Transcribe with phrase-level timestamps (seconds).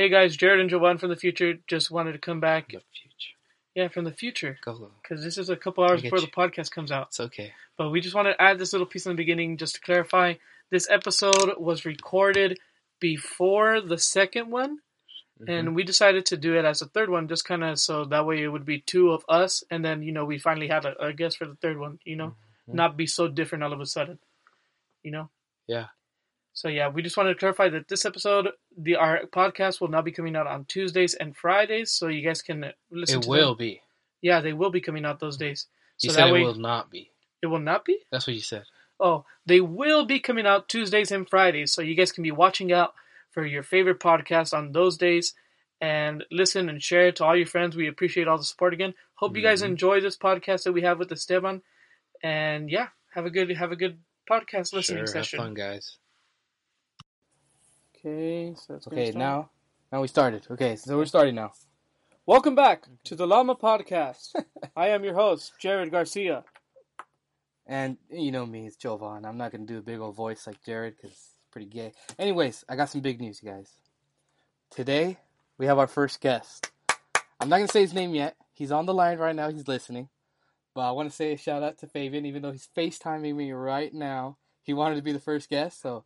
[0.00, 2.68] Hey guys, Jered and Jhovan from the future just wanted to come back.
[2.68, 3.34] The future.
[3.74, 4.58] Yeah, from the future.
[4.64, 4.92] Go.
[5.02, 6.24] Because this is a couple hours before you.
[6.24, 7.08] the podcast comes out.
[7.08, 7.52] It's okay.
[7.76, 10.36] But we just want to add this little piece in the beginning just to clarify.
[10.70, 12.58] This episode was recorded
[12.98, 14.78] before the second one,
[15.38, 15.50] Mm-hmm.
[15.52, 18.24] and we decided to do it as a third one, just kind of so that
[18.24, 20.98] way it would be two of us, and then you know we finally had a,
[21.02, 21.98] a guest for the third one.
[22.04, 22.36] You know,
[22.66, 22.74] Mhm.
[22.74, 24.18] not be so different all of a sudden.
[25.02, 25.30] You know.
[25.66, 25.86] Yeah.
[26.52, 30.02] So yeah, we just wanted to clarify that this episode, the our podcast will now
[30.02, 33.20] be coming out on Tuesdays and Fridays, so you guys can listen.
[33.20, 33.58] It will Them.
[33.58, 33.82] be.
[34.20, 35.66] Yeah, they will be coming out those days.
[36.00, 37.10] You said that it will not be.
[37.42, 37.98] it will not be.
[38.10, 38.64] That's what you said.
[38.98, 42.70] Oh, they will be coming out Tuesdays and Fridays, so you guys can be watching
[42.72, 42.94] out
[43.30, 45.34] for your favorite podcast on those days
[45.80, 47.76] and listen and share it to all your friends.
[47.76, 48.92] We appreciate all the support again.
[49.14, 49.66] Hope you guys Mhm.
[49.68, 51.62] enjoy this podcast that we have with Esteban,
[52.22, 55.38] and yeah, have a good have a good podcast listening sure, session.
[55.38, 55.96] have fun, guys.
[58.04, 59.18] Okay, so it's Okay, start.
[59.20, 59.50] now,
[59.92, 60.46] now we started.
[60.50, 61.52] Okay, so we're starting now.
[62.24, 64.34] welcome back to the Lama Podcast.
[64.76, 66.44] I am your host, Jered Garcia.
[67.66, 69.26] And you know me, it's Jhovan.
[69.26, 71.92] I'm not gonna do a big old voice like Jered because it's pretty gay.
[72.18, 73.70] Anyways, I got some big news, you guys.
[74.70, 75.18] Today
[75.58, 76.70] we have our first guest.
[77.38, 78.34] I'm not gonna say his name yet.
[78.54, 79.50] He's on the line right now.
[79.50, 80.08] He's listening.
[80.74, 83.52] But I want to say a shout out to Fabian, even though he's FaceTiming me
[83.52, 84.38] right now.
[84.62, 86.04] He wanted to be the first guest, so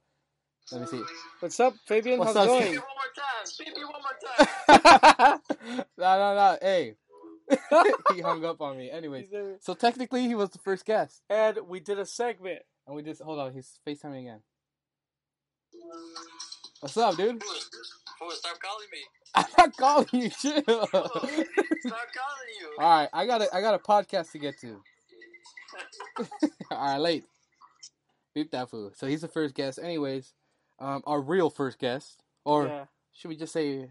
[0.73, 1.03] let me see.
[1.41, 2.19] What's up, Fabian?
[2.19, 2.75] What's How's up, it going?
[2.75, 3.45] one more time.
[3.45, 5.41] Speak me one more time.
[5.99, 6.59] no, no, no.
[6.61, 6.95] Hey,
[8.15, 8.91] he hung up on me.
[8.91, 9.29] Anyways,
[9.61, 11.23] so technically he was the first guest.
[11.29, 12.61] And we did a segment.
[12.87, 14.41] And we just hold on, he's FaceTiming again.
[16.81, 17.43] What's up, dude?
[17.43, 17.71] Who is-
[18.21, 18.99] who is- Stop calling me.
[19.35, 20.63] I'm not calling you chill.
[20.63, 21.43] Stop calling
[22.61, 22.77] you.
[22.79, 24.81] Alright, I got a I got a podcast to get to.
[26.73, 27.25] Alright, late.
[28.35, 28.93] Beep that fool.
[28.95, 29.79] So he's the first guest.
[29.83, 30.33] Anyways,
[30.79, 32.23] um our real first guest.
[32.45, 32.85] Or yeah.
[33.13, 33.91] should we just say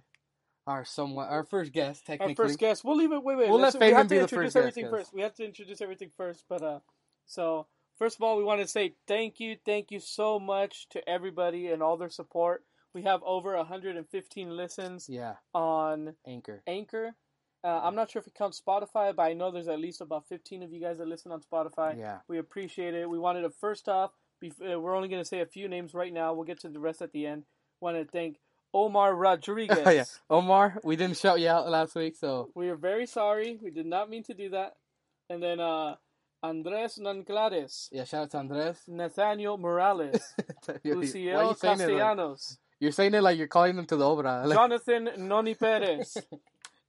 [0.67, 2.83] our somewhat our first guest Technically, Our first guest.
[2.83, 3.23] We'll leave it.
[3.23, 3.49] Wait, wait.
[3.49, 4.91] We'll let we Fabian have to be the introduce first everything yes.
[4.91, 5.13] first.
[5.13, 6.45] We have to introduce everything first.
[6.47, 6.79] But uh,
[7.25, 11.07] so first of all, we want to say thank you, thank you so much to
[11.07, 12.63] everybody and all their support.
[12.93, 16.61] We have over 115 listens Yeah, on Anchor.
[16.67, 17.15] Anchor.
[17.63, 20.27] Uh, I'm not sure if it counts Spotify, but I know there's at least about
[20.27, 21.97] 15 of you guys that listen on Spotify.
[21.97, 22.19] Yeah.
[22.27, 23.09] We appreciate it.
[23.09, 24.11] We wanted to first off,
[24.59, 26.33] we're only going to say a few names right now.
[26.33, 27.43] We'll get to the rest at the end.
[27.79, 28.37] Want to thank
[28.73, 29.79] Omar Rodriguez.
[29.85, 30.05] Oh, yeah.
[30.29, 33.59] Omar, we didn't shout you out last week, so We are very sorry.
[33.61, 34.75] We did not mean to do that.
[35.29, 35.95] And then uh,
[36.41, 38.77] Andres Nanclares, yeah, shout out to Andres.
[38.87, 40.33] Nathaniel Morales,
[40.83, 44.03] you Luciel saying it like- Castellanos, You're saying it like you're calling them to the
[44.03, 44.45] obra.
[44.45, 46.17] Like, Jonathan Noni Perez,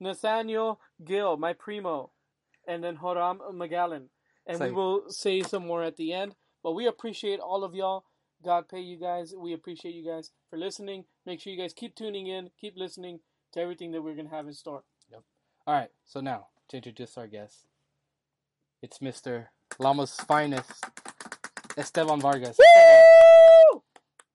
[0.01, 2.11] Nathaniel Gill, my primo,
[2.67, 4.09] and then Horam Magallan.
[4.47, 6.35] And It's we like- will say some more at the end.
[6.65, 8.05] But we appreciate all of y'all.
[8.43, 9.35] God pay you guys.
[9.37, 11.05] We appreciate you guys for listening.
[11.27, 13.21] Make sure you guys keep tuning in, keep listening
[13.53, 14.83] to everything that we're going to have in store.
[15.13, 15.21] Yep.
[15.67, 17.67] All right, so now to introduce our guest,
[18.83, 19.47] it's Mr.
[19.79, 20.85] Lama's finest,
[21.77, 22.57] Esteban Vargas.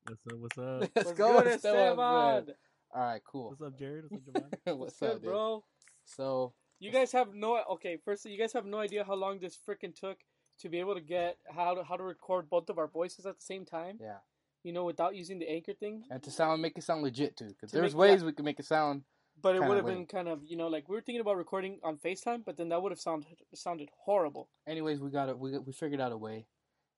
[0.07, 0.39] What's up?
[0.39, 0.79] What's up?
[0.81, 1.75] Let's What's go, good, Esteban.
[1.81, 1.95] Esteban?
[1.97, 2.55] man.
[2.95, 3.49] All right, cool.
[3.49, 4.03] What's up, Jered?
[4.09, 4.77] What's up, Javon?
[4.77, 5.23] What's Good, up, dude?
[5.23, 5.63] bro.
[6.05, 7.97] So You guys have no okay.
[8.03, 10.17] First, you guys have no idea how long this freaking took
[10.59, 13.35] to be able to get how to how to record both of our voices at
[13.37, 13.97] the same time.
[14.01, 14.17] yeah,
[14.63, 16.03] You know, without using the anchor thing.
[16.11, 18.27] and to sound make it sound legit too, because To there's make- ways yeah.
[18.27, 19.03] we can make it sound.
[19.41, 21.79] But it would have been kind of you know like we were thinking about recording
[21.81, 24.49] on Facetime, but then that would have sounded sounded horrible.
[24.67, 25.39] Anyways, we got it.
[25.39, 26.45] We we figured out a way,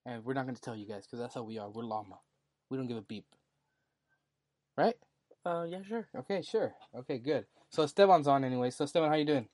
[0.04, 1.70] and we're not going to tell you guys because that's how we are.
[1.70, 2.18] We're Lama.
[2.68, 3.26] We don't give a beep.
[4.76, 4.96] Right?
[5.44, 6.08] Uh, yeah, sure.
[6.16, 6.74] Okay, sure.
[6.96, 7.46] Okay, good.
[7.70, 8.70] So Esteban's on anyway.
[8.70, 9.48] So Esteban, how you doing?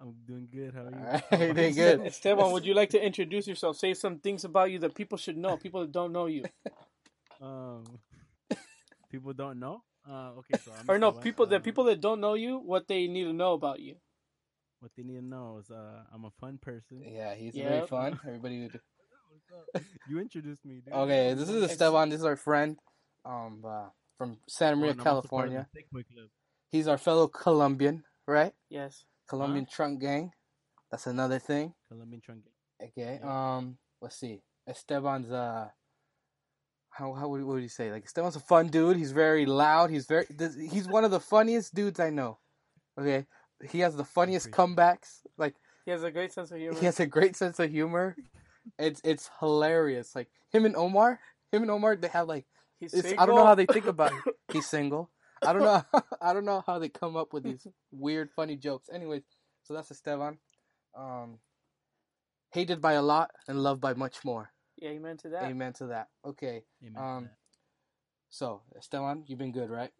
[0.00, 0.74] I'm doing good.
[0.74, 0.96] How are you?
[0.96, 2.06] All right, you're doing good.
[2.06, 3.76] Esteban, would you like to introduce yourself?
[3.78, 5.56] Say some things about you that people should know.
[5.56, 6.44] People that don't know you,
[7.40, 7.84] Um,
[9.10, 9.82] people don't know.
[10.08, 11.22] Uh, okay, so I'm or no, Esteban.
[11.22, 13.96] people that Um, people that don't know you, what they need to know about you.
[14.80, 17.02] What they need to know is, uh, I'm a fun person.
[17.02, 17.68] Yeah, he's Yeah.
[17.68, 18.20] very fun.
[18.26, 18.62] Everybody.
[18.62, 18.80] Would...
[20.08, 20.80] You introduced me.
[20.84, 20.92] Dude.
[20.94, 22.10] Okay, this is Esteban.
[22.10, 22.78] This is our friend,
[23.24, 25.68] um, uh, from Santa Oh, Maria, and I'm also part of California.
[25.72, 26.02] the Thick Boy
[26.70, 28.52] He's our fellow Colombian, right?
[28.68, 29.04] Yes.
[29.28, 30.32] Colombian trunk gang.
[30.90, 31.74] That's another thing.
[31.88, 32.42] Colombian trunk.
[32.44, 32.88] Gang.
[32.96, 33.18] Okay.
[33.22, 33.56] Yeah.
[33.56, 34.42] Um, let's see.
[34.68, 35.68] Esteban's uh,
[36.90, 37.90] how how would, what would you say?
[37.90, 38.96] Like Esteban's a fun dude.
[38.96, 39.90] He's very loud.
[39.90, 40.26] He's very.
[40.30, 42.38] this- He's one of the funniest dudes I know.
[42.98, 43.26] Okay.
[43.70, 45.20] He has the funniest comebacks.
[45.38, 46.78] Like He has a great sense of humor.
[46.78, 48.16] he has a great sense of humor.
[48.78, 50.14] It's it's hilarious.
[50.14, 51.20] Like him and Omar.
[51.52, 51.96] Him and Omar.
[51.96, 52.46] They have like
[52.80, 54.34] He's it's, I don't know how they think about it.
[54.52, 55.10] He's single.
[55.46, 55.82] I don't know.
[56.20, 58.88] I don't know how they come up with these weird, funny jokes.
[58.92, 59.22] Anyways,
[59.62, 60.38] so that's Esteban.
[60.94, 61.38] Um,
[62.50, 64.50] hated by a lot and loved by much more.
[64.76, 65.44] Yeah, amen to that.
[65.44, 66.08] Amen to that.
[66.24, 66.64] Okay.
[66.82, 67.36] Amen to Um, that.
[68.28, 69.92] So Esteban, you've been good, right?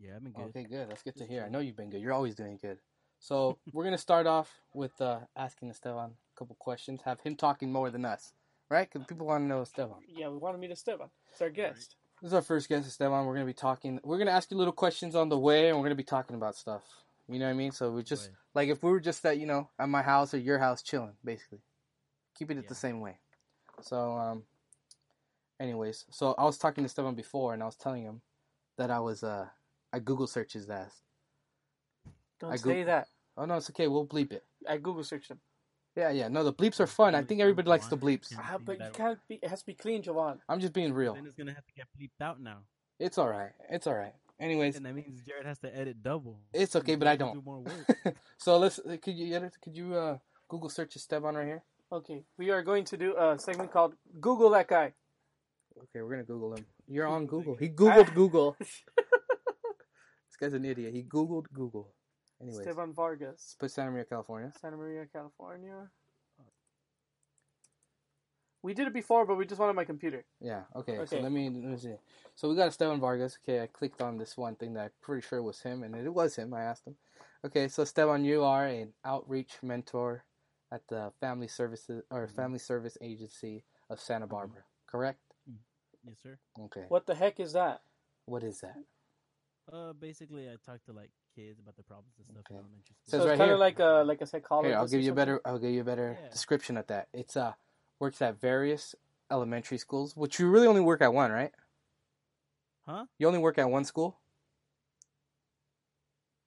[0.00, 0.46] Yeah, I've been good.
[0.46, 0.90] Okay, good.
[0.90, 1.44] That's good to Just hear.
[1.44, 2.00] I know you've been good.
[2.00, 2.78] You're always doing good.
[3.18, 7.00] So we're gonna start off with uh, asking Esteban a couple questions.
[7.04, 8.32] Have him talking more than us,
[8.70, 8.88] right?
[8.90, 9.98] Because people want to know Esteban.
[10.08, 11.08] Yeah, we want to meet Esteban.
[11.32, 11.96] It's our guest.
[12.20, 13.26] This is our first guest, Esteban.
[13.26, 14.00] We're gonna be talking.
[14.02, 16.56] We're gonna ask you little questions on the way, and we're gonna be talking about
[16.56, 16.82] stuff.
[17.28, 17.72] You know what I mean?
[17.72, 18.36] So we just Right.
[18.54, 21.16] like if we were just at you know at my house or your house chilling,
[21.24, 21.60] basically.
[22.34, 22.62] Keep it Yeah.
[22.68, 23.18] the same way.
[23.82, 24.46] So um.
[25.60, 28.22] Anyways, so I was talking to Esteban before, and I was telling him
[28.76, 29.48] that I was uh
[29.92, 31.02] I Google search his ass.
[32.40, 33.08] Don't I say go- that.
[33.36, 33.86] Oh no, it's okay.
[33.88, 34.44] We'll bleep it.
[34.68, 35.40] I Google searched him.
[35.98, 36.28] Yeah, yeah.
[36.28, 37.14] No, the bleeps are fun.
[37.16, 38.30] I think everybody likes the bleeps.
[38.30, 38.38] Yeah.
[38.40, 39.40] Ah, but you can't be.
[39.42, 40.38] It has to be clean, Jhovan.
[40.48, 41.14] I'm just being real.
[41.14, 42.58] Then it's gonna have to get bleeped out now,
[43.00, 43.50] It's all right.
[43.68, 44.14] It's all right.
[44.38, 46.38] Anyways, and that means Jered has to edit double.
[46.54, 47.34] it's okay, but I Jered has to don't.
[47.34, 48.16] Do more work.
[48.38, 48.78] so let's.
[48.78, 49.54] uh, Could you edit?
[49.60, 50.18] Could you uh,
[50.48, 51.62] Google search Esteban right here?
[51.90, 54.92] Okay, we are going to do a segment called Google that guy.
[55.76, 56.64] Okay, we're gonna Google him.
[56.86, 57.56] You're on Google.
[57.56, 58.54] He Googled Google.
[58.60, 60.94] This guy's an idiot.
[60.94, 61.88] He Googled Google.
[62.40, 64.52] Anyways, Esteban Vargas, put Santa Maria, California.
[64.60, 65.90] Santa Maria, California.
[68.62, 70.24] We did it before, but we just wanted my computer.
[70.40, 70.62] Yeah.
[70.74, 70.98] Okay.
[71.06, 71.94] So let me let me see.
[72.34, 73.38] So we got Esteban Vargas.
[73.42, 76.12] Okay, I clicked on this one thing that I'm pretty sure was him, and it
[76.12, 76.52] was him.
[76.52, 76.96] I asked him.
[77.44, 80.24] Okay, so Esteban, you are an outreach mentor
[80.72, 82.34] at the Family Services or Mhm.
[82.34, 85.20] Family Service Agency of Santa Barbara, correct?
[86.04, 86.38] yes, sir.
[86.58, 86.84] Okay.
[86.88, 87.82] What the heck is that?
[88.26, 88.76] What is that?
[89.72, 92.54] Uh, basically, I talk to like kids about their problems and stuff Okay.
[92.54, 93.26] in elementary Says So school.
[93.26, 93.54] right it's kind here.
[93.54, 94.70] of like a like a psychologist.
[94.70, 95.40] Here, I'll give you a better.
[95.44, 96.28] I'll give you a better Yeah.
[96.30, 97.08] description of that.
[97.12, 97.52] It's uh
[98.00, 98.94] works at various
[99.30, 101.52] elementary schools, which you really only work at one, right?
[102.86, 103.06] Huh?
[103.18, 104.18] You only work at one school.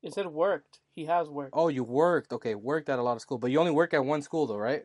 [0.01, 0.79] It said worked.
[0.95, 1.51] He has worked.
[1.53, 2.33] Oh, you worked.
[2.33, 4.57] Okay, worked at a lot of school, but you only work at one school though,
[4.57, 4.83] right?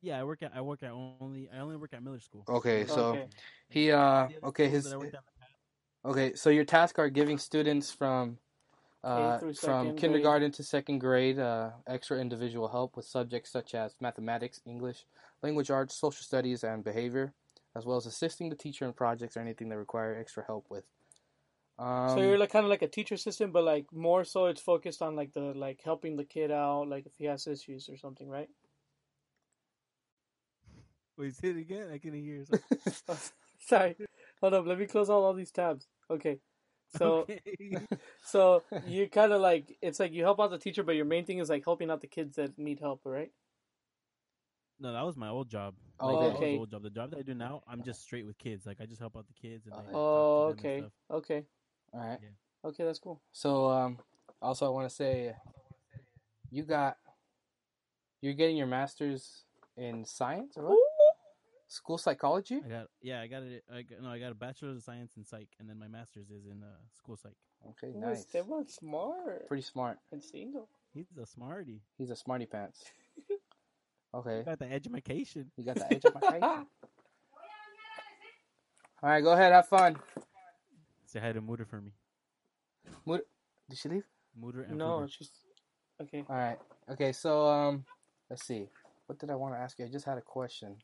[0.00, 2.44] Yeah, I work at I work at only I only work at Miller School.
[2.48, 3.26] Okay, so Okay.
[3.68, 5.52] he uh okay his that I worked at in the past-
[6.04, 8.38] okay so your tasks are giving students from
[9.04, 13.96] uh from second kindergarten to second grade uh extra individual help with subjects such as
[14.00, 15.04] mathematics, English,
[15.42, 17.32] language arts, social studies, and behavior,
[17.74, 20.84] as well as assisting the teacher in projects or anything that require extra help with.
[21.78, 24.60] Um, so you're like kind of like a teacher assistant, but like more so it's
[24.60, 27.96] focused on like the like helping the kid out, like if he has issues or
[27.96, 28.48] something, right?
[31.16, 31.88] Wait, say it again.
[31.92, 32.44] I can't hear.
[32.44, 33.16] Something.
[33.66, 33.96] Sorry,
[34.40, 34.66] hold up.
[34.66, 35.88] Let me close all all these tabs.
[36.10, 36.38] Okay,
[36.92, 37.40] so Okay.
[38.24, 41.24] so you kind of like it's like you help out the teacher, but your main
[41.24, 43.30] thing is like helping out the kids that need help, right?
[44.80, 45.74] no, that was my old job.
[46.00, 46.24] Oh, Like, okay.
[46.24, 46.52] that was Okay.
[46.52, 46.82] the old job.
[46.82, 48.66] The job that I do now, I'm just straight with kids.
[48.66, 49.86] Like I just help out the kids and like.
[49.86, 49.98] Okay.
[49.98, 50.92] Oh, to and okay, stuff.
[51.12, 51.44] okay,
[51.94, 52.18] all right.
[52.64, 52.84] okay.
[52.84, 53.20] That's cool.
[53.32, 53.98] So um,
[54.40, 55.34] also I want to say,
[56.50, 56.96] you got,
[58.20, 59.44] you're getting your master's
[59.76, 60.78] in science or what?
[61.72, 62.60] School psychology.
[62.62, 63.64] I got yeah, I got it.
[63.72, 66.26] I got, no, I got a bachelor's of science in psych, and then my master's
[66.28, 67.32] is in uh, school psych.
[67.70, 68.18] Okay, Ooh, nice.
[68.26, 69.96] Esteban smart Pretty smart.
[70.12, 70.68] and single.
[70.92, 71.80] He's a smarty.
[71.96, 72.84] He's a smarty pants.
[74.14, 75.50] Okay, Got the education.
[75.56, 76.42] you got the edge of my face.
[76.42, 76.66] All
[79.02, 79.96] right, go ahead, have fun.
[81.06, 81.92] Say hi to Mooder for me.
[83.06, 84.04] Did she leave?
[84.38, 85.10] Mooder and No, Fuder.
[85.10, 85.30] she's
[86.02, 86.26] okay.
[86.28, 86.58] All right.
[86.90, 87.86] Okay, so um,
[88.28, 88.68] let's see.
[89.06, 89.86] What did I want to ask you?
[89.86, 90.76] I just had a question.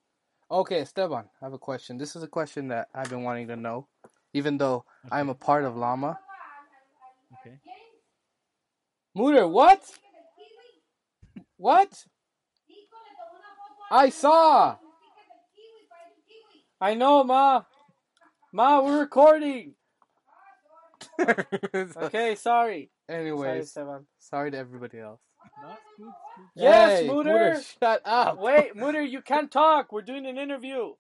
[0.51, 1.99] Okay, Esteban, I have a question.
[1.99, 3.87] This is a question that I've been wanting to know,
[4.33, 6.19] even though I'm a part of Lama.
[7.41, 7.57] Okay.
[9.17, 9.83] Mooder, what?
[11.59, 12.05] What?
[13.91, 14.77] I saw.
[16.81, 17.63] I know, ma.
[18.53, 19.75] Ma, we're recording.
[21.97, 22.91] Okay, sorry.
[23.09, 24.07] Sorry, Anyways, Esteban.
[24.19, 25.21] sorry to everybody else.
[25.63, 26.15] No, it's good, it's
[26.55, 26.63] good.
[26.63, 27.61] Yes, Hey, Mooder.
[27.81, 28.39] shut up.
[28.39, 29.93] Wait, Mutter, you can't talk.
[29.93, 30.93] We're doing an interview.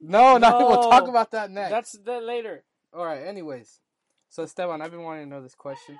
[0.00, 1.70] No, no, we'll talk about that next.
[1.70, 2.64] That's that later.
[2.92, 3.22] All right.
[3.26, 3.80] Anyways,
[4.28, 5.98] so Esteban, I've been wanting to know this question.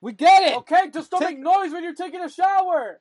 [0.00, 0.56] We get it.
[0.58, 3.00] Okay, just don't Take- make noise when you're taking a shower.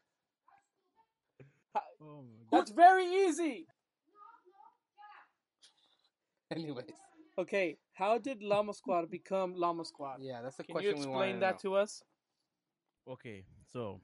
[2.02, 2.24] Oh.
[2.52, 3.68] That's very easy.
[6.52, 6.86] Anyways,
[7.38, 10.18] Okay, how did Lama Squad become Lama Squad?
[10.22, 10.82] yeah, that's the question.
[10.82, 12.04] Can you question we want explain that to us?
[13.10, 14.00] Okay, so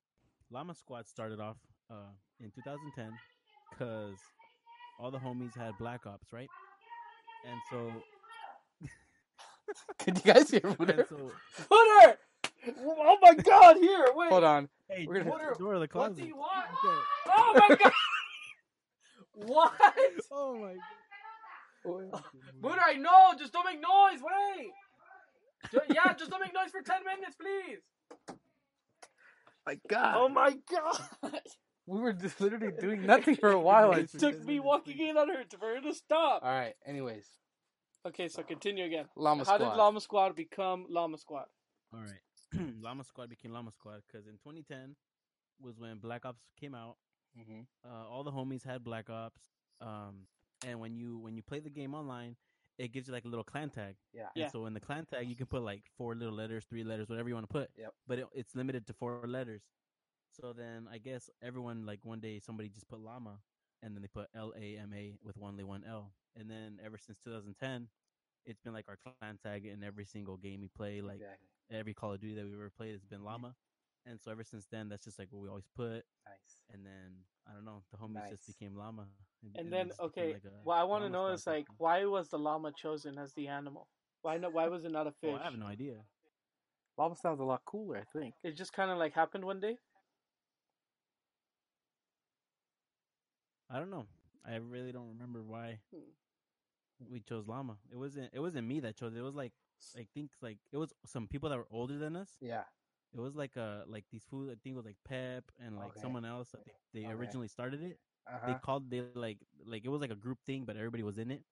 [0.50, 1.58] Lama Squad started off
[1.92, 2.10] uh,
[2.40, 3.12] in 2010
[3.70, 4.16] because
[5.00, 6.50] all the homies had Black Ops, right?
[7.48, 7.92] And so,
[10.00, 11.32] Can you guys hear and so
[11.70, 12.18] Mutter!
[12.80, 14.32] Oh my god, here, wait.
[14.32, 14.70] Hold on.
[14.90, 16.10] hey, We're gonna- shut the door of the closet.
[16.10, 16.66] What do you want?
[16.84, 17.02] Okay.
[17.38, 17.92] Oh my god!
[19.34, 19.74] what?
[20.32, 20.74] Oh my
[22.12, 22.24] god.
[22.60, 24.72] Mutter, I know, just don't make noise, wait!
[25.94, 27.84] Yeah, just don't make noise for 10 minutes, please!
[29.66, 30.14] My God.
[30.18, 31.02] Oh my god!
[31.88, 33.92] We were just literally doing nothing for a while.
[33.92, 36.42] It took me walking in on her to- for her to stop.
[36.44, 36.74] All right.
[36.84, 37.28] Anyways,
[38.08, 39.06] Okay, so continue again.
[39.16, 39.70] Lama How Squad.
[39.70, 41.46] did Lama Squad become Lama Squad?
[41.94, 42.22] All right,
[42.82, 44.96] Lama Squad became Lama Squad because in 2010
[45.62, 46.98] was when Black Ops came out.
[47.36, 49.42] hmm Uh, all the homies had Black Ops.
[49.80, 50.26] Um,
[50.66, 52.36] and when you when you play the game online,
[52.78, 53.96] it gives you like a little clan tag.
[54.14, 54.28] Yeah.
[54.36, 54.48] And Yeah.
[54.50, 57.30] so in the clan tag, you can put like four little letters, three letters, whatever
[57.30, 57.70] you want to put.
[57.78, 57.94] Yep.
[58.08, 59.62] But it, it's limited to four letters.
[60.32, 63.40] So then I guess everyone like one day somebody just put llama,
[63.82, 66.98] and then they put L A M A with one one L, and then ever
[66.98, 67.88] since 2010,
[68.46, 71.02] it's been like our clan tag in every single game we play.
[71.02, 71.48] Like exactly.
[71.72, 73.56] every Call of Duty that we ever played has been llama.
[74.08, 76.04] And so ever since then, that's just like what we always put.
[76.26, 76.62] Nice.
[76.74, 79.06] And then I don't know, the homies just became llama.
[79.56, 82.06] And it then okay, like, a what I want to know squad is like, why
[82.06, 83.88] was the llama chosen as the animal?
[84.22, 84.54] Why not?
[84.54, 85.32] Why was it not a fish?
[85.34, 85.96] Oh, I have no idea.
[86.98, 88.34] Llama sounds a lot cooler, I think.
[88.44, 89.78] It just kind of like happened one day.
[93.70, 94.06] I don't know.
[94.48, 96.12] I really don't remember why Hmm.
[97.12, 97.78] we chose llama.
[97.92, 98.30] It wasn't.
[98.34, 99.20] It wasn't me that chose it.
[99.20, 99.54] It was like
[99.98, 102.30] I think like it was some people that were older than us.
[102.42, 102.64] Yeah.
[103.14, 104.50] It was like uh like these food.
[104.50, 106.02] I think it was like Pep and like Okay.
[106.02, 106.50] someone else.
[106.52, 107.14] That they, they Okay.
[107.14, 108.00] originally started it.
[108.28, 111.18] Uh They called they like like it was like a group thing, but everybody was
[111.18, 111.44] in it.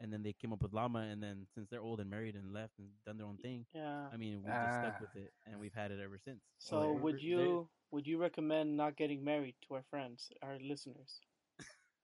[0.00, 1.00] And then they came up with llama.
[1.00, 4.08] And then since they're old and married and left and done their own thing, Yeah.
[4.12, 5.00] I mean we just stuck Ah.
[5.00, 6.42] with it and we've had it ever since.
[6.58, 11.20] So would they- you would you recommend not getting married to our friends, our listeners?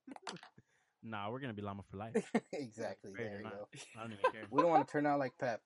[1.03, 2.15] Nah, we're gonna be llama for life.
[2.53, 3.11] exactly.
[3.17, 3.53] There you not.
[3.57, 3.69] go.
[3.97, 4.43] I don't even care.
[4.51, 5.63] We don't want to turn out like Pep.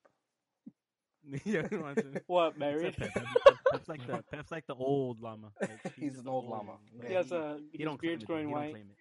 [1.44, 2.96] yeah, we don't want to- What Except married?
[2.96, 3.12] Pep.
[3.14, 5.50] Pep- Pep- Pep's like the Pep's like the old llama.
[5.60, 6.72] Like, He's just an old llama.
[6.98, 8.70] like, He has a he his don't claim beard's it, growing he don't white.
[8.72, 8.96] claim it.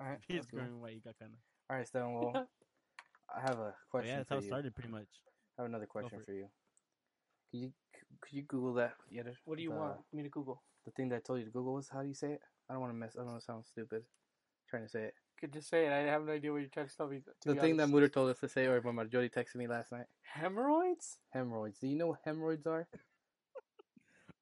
[0.00, 0.18] All right.
[0.28, 0.58] Beard's that's cool.
[0.60, 0.94] growing white.
[0.94, 1.38] You got kind of.
[1.70, 2.12] All right, Stan.
[2.12, 2.48] Well,
[3.34, 4.48] I have a question Yeah, that's for how it you.
[4.48, 5.08] started, pretty much.
[5.58, 6.48] I have another question for for you.
[7.50, 7.72] Could you
[8.20, 8.94] could you Google that?
[9.10, 10.62] Yeah, What do you the, want me to Google?
[10.84, 12.40] The thing that I told you to Google was how do you say it?
[12.68, 13.14] I don't want to mess.
[13.16, 14.02] I don't want to sound stupid.
[14.68, 15.14] trying to say it.
[15.42, 15.92] Could just say it.
[15.92, 17.18] I have no idea what you're trying to tell me.
[17.18, 17.94] To the be thing that honest.
[17.94, 20.06] Mutter told us to say, or when Marjorie texted me last night.
[20.22, 21.18] hemorrhoids.
[21.30, 21.80] Hemorrhoids.
[21.80, 22.86] Do you know what hemorrhoids are?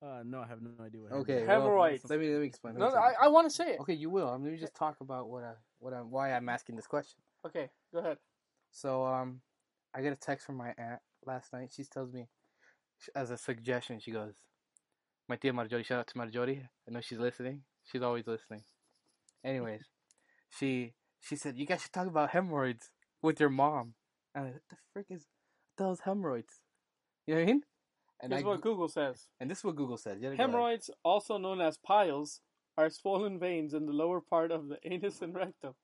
[0.02, 1.12] Uh, no, I have no idea what.
[1.12, 1.44] Okay.
[1.44, 2.04] Hemorrhoids.
[2.04, 2.72] Well, let me let me explain.
[2.72, 3.26] let No, me no, I, explain.
[3.26, 3.80] I want to say it.
[3.80, 4.28] Okay, you will.
[4.30, 7.18] I'm, let me just talk about what I what I'm why I'm asking this question.
[7.46, 8.16] Okay, go ahead.
[8.70, 9.42] So um,
[9.94, 11.72] I get a text from my aunt last night.
[11.76, 12.28] She tells me,
[13.14, 14.32] as a suggestion, she goes,
[15.28, 16.66] "My dear Marjorie, shout out to Marjorie.
[16.88, 17.60] I know she's listening.
[17.84, 18.62] She's always listening."
[19.44, 19.84] Anyways,
[20.50, 22.90] she she said you guys should talk about hemorrhoids
[23.22, 23.94] with your mom.
[24.34, 25.26] And I was like, what the frick is
[25.76, 26.60] what the hemorrhoids?
[27.26, 27.62] You know what I mean?
[28.22, 29.28] And Here's I, what Google says.
[29.40, 30.18] and this is what Google says.
[30.36, 32.40] Hemorrhoids, also known as piles,
[32.76, 35.74] are swollen veins in the lower part of the anus and rectum.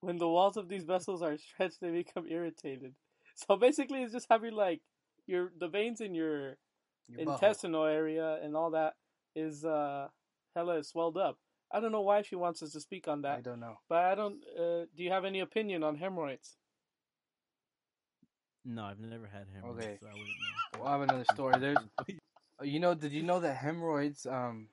[0.00, 2.94] When the walls of these vessels are stretched, they become irritated.
[3.34, 4.80] So basically, it's just having like
[5.26, 6.56] your the veins in your
[7.08, 8.94] Your intestinal area and all that
[9.34, 10.08] is uh
[10.54, 11.38] hella swelled up.
[11.72, 13.38] I don't know why she wants us to speak on that.
[13.38, 13.76] I don't know.
[13.88, 14.36] but I don't.
[14.58, 16.56] Uh, do you have any opinion on hemorrhoids?
[18.64, 19.98] No, I've never had hemorrhoids, Okay.
[20.00, 20.80] so I wouldn't know.
[20.80, 21.58] Well, I have another story.
[21.60, 21.78] There's,
[22.62, 24.68] you know, did you know that hemorrhoids, um,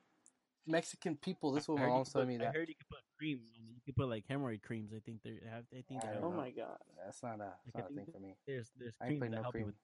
[0.66, 1.52] Mexican people?
[1.52, 2.68] This is also I my heard you mom could told put- me I that heard
[2.68, 3.40] you could put cream.
[3.56, 4.92] You could put like hemorrhoid creams.
[4.96, 5.64] I think they have.
[5.72, 6.24] I think I they have.
[6.24, 6.36] Oh know.
[6.36, 6.78] my god!
[7.04, 8.34] that's not a, Like, that's I not a thing for me.
[8.46, 9.62] There's there's I ain't creams that no help cream.
[9.62, 9.76] you with.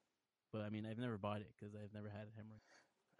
[0.52, 2.67] But I mean, I've never bought it because I've never had a hemorrhoid.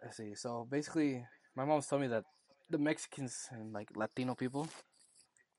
[0.03, 0.35] Let's see.
[0.35, 1.23] So basically,
[1.55, 2.25] my mom's told me that
[2.71, 4.67] the Mexicans and like Latino people,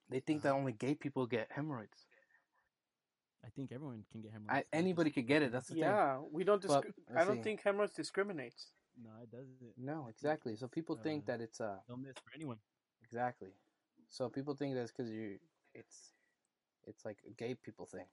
[0.09, 0.59] they think that Uh-huh.
[0.59, 2.07] only gay people get hemorrhoids.
[3.45, 4.65] I think everyone can get hemorrhoids.
[4.73, 5.51] I, anybody could get it.
[5.51, 5.83] That's the thing.
[5.83, 6.65] Yeah, we don't.
[6.65, 7.43] But, I let's don't see.
[7.43, 8.71] think hemorrhoids discriminates.
[9.01, 9.57] No, it doesn't.
[9.77, 10.55] No, exactly.
[10.55, 12.59] So people think Uh, that it's uh Illness for anyone.
[13.03, 13.49] exactly.
[14.09, 15.39] So people think that's because you
[15.73, 16.13] it's
[16.85, 18.05] it's like a gay people thing.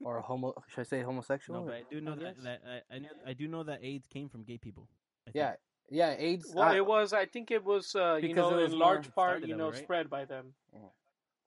[0.00, 0.54] Or a homo?
[0.68, 1.60] Should I say homosexual?
[1.60, 4.06] No, but I do know that, that I, I, knew, I do know that AIDS
[4.06, 4.88] came from gay people.
[5.26, 5.58] I think.
[5.90, 6.16] Yeah, yeah.
[6.18, 6.52] AIDS.
[6.54, 7.12] Well, I- it was.
[7.12, 7.94] I think it was.
[7.94, 9.82] Uh, you know, was in large part, you know, way, right?
[9.82, 10.54] spread by them.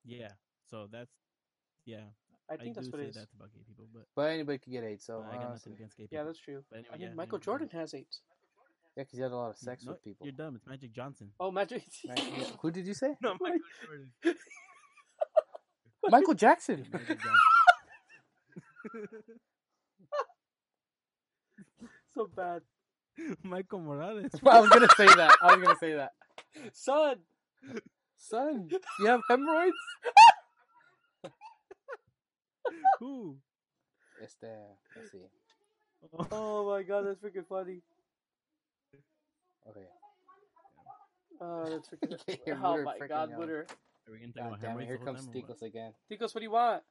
[0.05, 0.31] Yeah.
[0.69, 1.11] So that's
[1.85, 1.97] yeah.
[2.49, 3.15] I think do that's what say it is.
[3.15, 5.05] that's about gay people, but but anybody could get AIDS.
[5.05, 6.17] So I got nothing against gay people.
[6.17, 6.63] Yeah, that's true.
[6.69, 8.21] But anyway, I mean, yeah, Michael anyway, Jordan has AIDS.
[8.97, 10.25] yeah, because he had a lot of sex No, with people.
[10.25, 10.55] You're dumb.
[10.55, 11.31] It's Magic Johnson.
[11.39, 11.83] Oh, Magic.
[12.09, 12.19] Right?
[12.61, 13.15] Who did you say?
[13.21, 14.37] No, Michael Jordan.
[16.09, 16.85] Michael Jackson.
[16.91, 17.19] Magic
[22.15, 22.65] so bad, Johnson.
[23.43, 24.31] Michael Morales.
[24.45, 25.35] I was gonna say that.
[25.41, 26.11] I was gonna say that.
[26.73, 27.17] son.
[28.17, 29.75] Son, you have hemorrhoids?
[32.99, 33.37] Who?
[34.21, 34.47] Este,
[34.95, 35.25] let's see.
[36.31, 37.81] Oh my god, that's freaking funny.
[39.69, 39.85] Okay.
[41.39, 42.37] Oh, that's freaking.
[42.45, 43.39] You're oh my freaking god, out.
[43.39, 43.67] Mutter.
[44.07, 45.59] Are we gonna talk God about damn hemorrhoids Here comes time or what?
[45.59, 45.93] Stikos again.
[46.09, 46.83] Ticos, what do you want?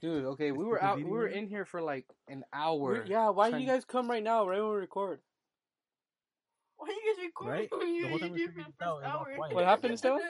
[0.00, 0.96] Dude, okay, we were out.
[0.98, 3.02] We were in here for like an hour.
[3.04, 4.46] We- yeah, why trying- you guys come right now?
[4.46, 5.20] Right when we record.
[6.76, 7.72] Why are you guys recording Right?
[7.72, 9.24] when you The whole time we you figured for it out, the it was all
[9.24, 9.54] first hour?
[9.54, 10.20] What happened, Estelle?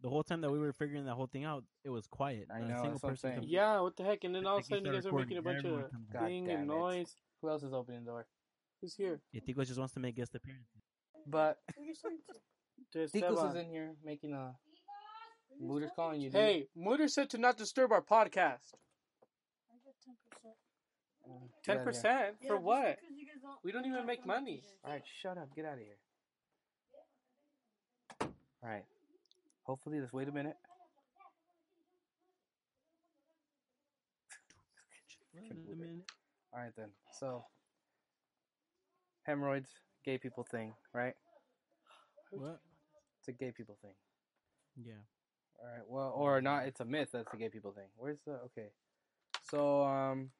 [0.00, 2.48] the whole time that we were figuring that whole thing out, it was quiet.
[2.52, 3.48] I Not a know, single that's what I'm person saying.
[3.48, 4.24] Yeah, what the heck?
[4.24, 6.08] And then all of a sudden you guys are making a bunch of everyone comes
[6.12, 6.66] God thing and it.
[6.66, 7.16] noise.
[7.40, 8.26] Who else is opening the door?
[8.80, 9.20] Who's here?
[9.32, 10.82] Yeah, Tico just wants to make guest appearances.
[11.26, 11.58] But
[12.92, 14.54] There's Ticos is in here making a.
[15.62, 16.30] Mooter's calling you.
[16.30, 16.40] Dude.
[16.40, 18.74] Hey, Mooter said to not disturb our podcast.
[19.70, 20.54] I got ten percent.
[21.26, 22.98] Uh, Ten percent for just what?
[23.00, 24.62] because you guys don't- We don't even make money.
[24.84, 25.54] All right, shut up.
[25.54, 25.98] Get out of here.
[28.62, 28.84] All right.
[29.64, 30.56] Hopefully, let's wait a minute.
[35.34, 36.10] Wait a minute.
[36.52, 36.88] All right then.
[37.18, 37.44] So,
[39.24, 39.70] hemorrhoids,
[40.04, 41.14] gay people thing, right?
[42.30, 42.60] What?
[43.20, 43.94] It's a gay people thing.
[44.84, 45.02] Yeah.
[45.60, 45.84] All right.
[45.88, 46.66] Well, or not?
[46.66, 47.10] It's a myth.
[47.12, 47.88] That's the gay people thing.
[47.96, 48.32] Where's the?
[48.46, 48.68] Okay.
[49.42, 50.30] So um.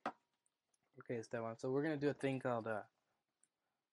[1.01, 1.57] Okay, Esteban.
[1.59, 2.81] So we're gonna do a thing called uh.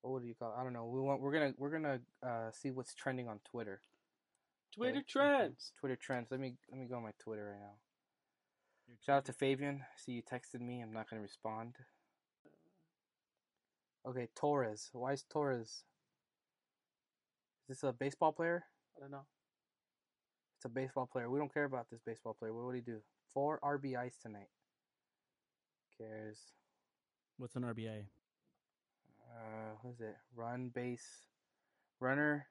[0.01, 0.53] What do you call?
[0.55, 0.59] It?
[0.59, 0.85] I don't know.
[0.85, 1.21] We want.
[1.21, 1.53] We're gonna.
[1.57, 3.81] We're gonna uh see what's trending on Twitter.
[4.75, 5.05] Twitter Okay.
[5.07, 5.73] trends.
[5.79, 6.27] Twitter trends.
[6.31, 6.55] Let me.
[6.69, 7.75] Let me go on my Twitter right now.
[9.05, 9.83] Shout out to Fabian.
[9.97, 10.81] See you texted me.
[10.81, 11.75] I'm not gonna respond.
[14.05, 14.89] Okay, Torres.
[14.93, 15.83] Why is Torres?
[17.69, 18.65] Is this a baseball player?
[18.97, 19.25] I don't know.
[20.61, 21.27] It's a baseball player.
[21.27, 22.53] We don't care about this baseball player.
[22.53, 22.99] What would he do?
[23.33, 24.49] Four RBIs tonight.
[25.97, 26.37] Cares.
[27.39, 28.03] What's an RBI?
[29.25, 30.15] Uh, what is it?
[30.35, 31.25] Run, base,
[31.99, 32.45] runner,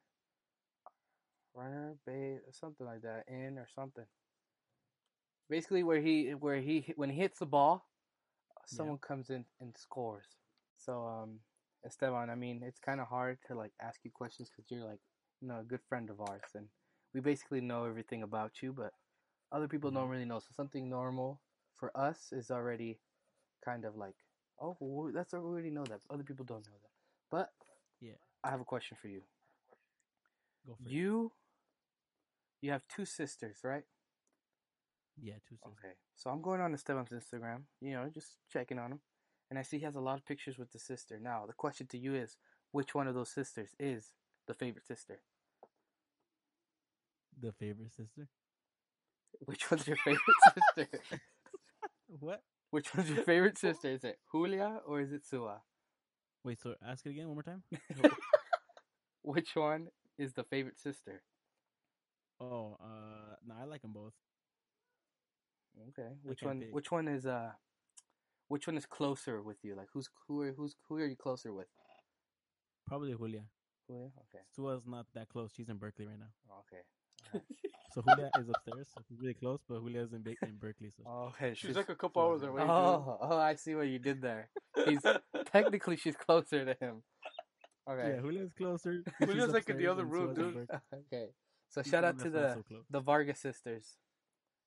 [1.55, 3.23] runner, base, something like that.
[3.29, 4.03] In or something.
[5.49, 7.87] Basically, where he where he when he hits the ball,
[8.65, 10.27] someone comes in and scores.
[10.75, 11.39] So, um,
[11.85, 14.99] Esteban, I mean, it's kind of hard to like ask you questions because you're like,
[15.39, 16.67] you know, a good friend of ours, and
[17.13, 18.93] we basically know everything about you, but
[19.51, 20.11] other people don't mm-hmm.
[20.11, 20.39] really know.
[20.39, 21.41] So something normal
[21.75, 22.99] for us is already
[23.63, 24.15] kind of like,
[24.59, 26.01] oh, that's we already know that.
[26.09, 26.91] Other people don't know that.
[27.29, 27.49] But
[27.99, 28.19] Yeah.
[28.43, 29.21] I have a question for you.
[30.65, 30.91] Go for it.
[30.91, 31.31] You,
[32.61, 33.83] you have two sisters, right?
[35.21, 35.77] Yeah, two sisters.
[35.79, 35.93] Okay.
[36.15, 38.99] So I'm going on to Esteban's Instagram, you know, just checking on him.
[39.49, 41.19] And I see he has a lot of pictures with the sister.
[41.21, 42.37] Now, the question to you is
[42.71, 44.13] which one of those sisters is
[44.47, 45.19] the favorite sister?
[47.41, 48.27] The favorite sister.
[49.45, 50.21] Which one's your favorite
[50.77, 50.99] sister?
[52.19, 52.41] What?
[52.71, 53.89] Which one's your favorite sister?
[53.89, 55.61] Is it Julia or is it Sua?
[56.43, 57.63] Wait, so ask it again one more time.
[59.23, 61.23] Which one is the favorite sister?
[62.39, 64.13] Oh, uh, no, I like them both.
[65.89, 66.09] Okay.
[66.23, 66.73] Which one pick.
[66.73, 67.51] which one is uh
[68.49, 69.75] which one is closer with you?
[69.75, 71.67] Like who's who are who's who are you closer with?
[72.85, 73.45] Probably Julia.
[73.87, 74.11] Julia?
[74.27, 74.43] Okay.
[74.53, 75.51] Sua's not that close.
[75.55, 76.33] She's in Berkeley right now.
[76.59, 76.81] Okay.
[77.93, 78.87] So Julia is upstairs.
[78.95, 80.91] So she's really close, but Julia's in, Ba- in Berkeley.
[80.95, 81.53] So Oh, okay.
[81.55, 82.61] She's like a couple hours away.
[82.63, 84.49] Oh, oh, I see what you did there.
[84.85, 85.01] He's
[85.51, 87.03] technically she's closer to him.
[87.89, 88.13] Okay.
[88.15, 89.03] yeah, Julia's closer.
[89.19, 90.67] but Julia's she's like in the other room, dude.
[90.93, 91.27] Okay.
[91.69, 93.95] So She's shout out to the so the Vargas sisters,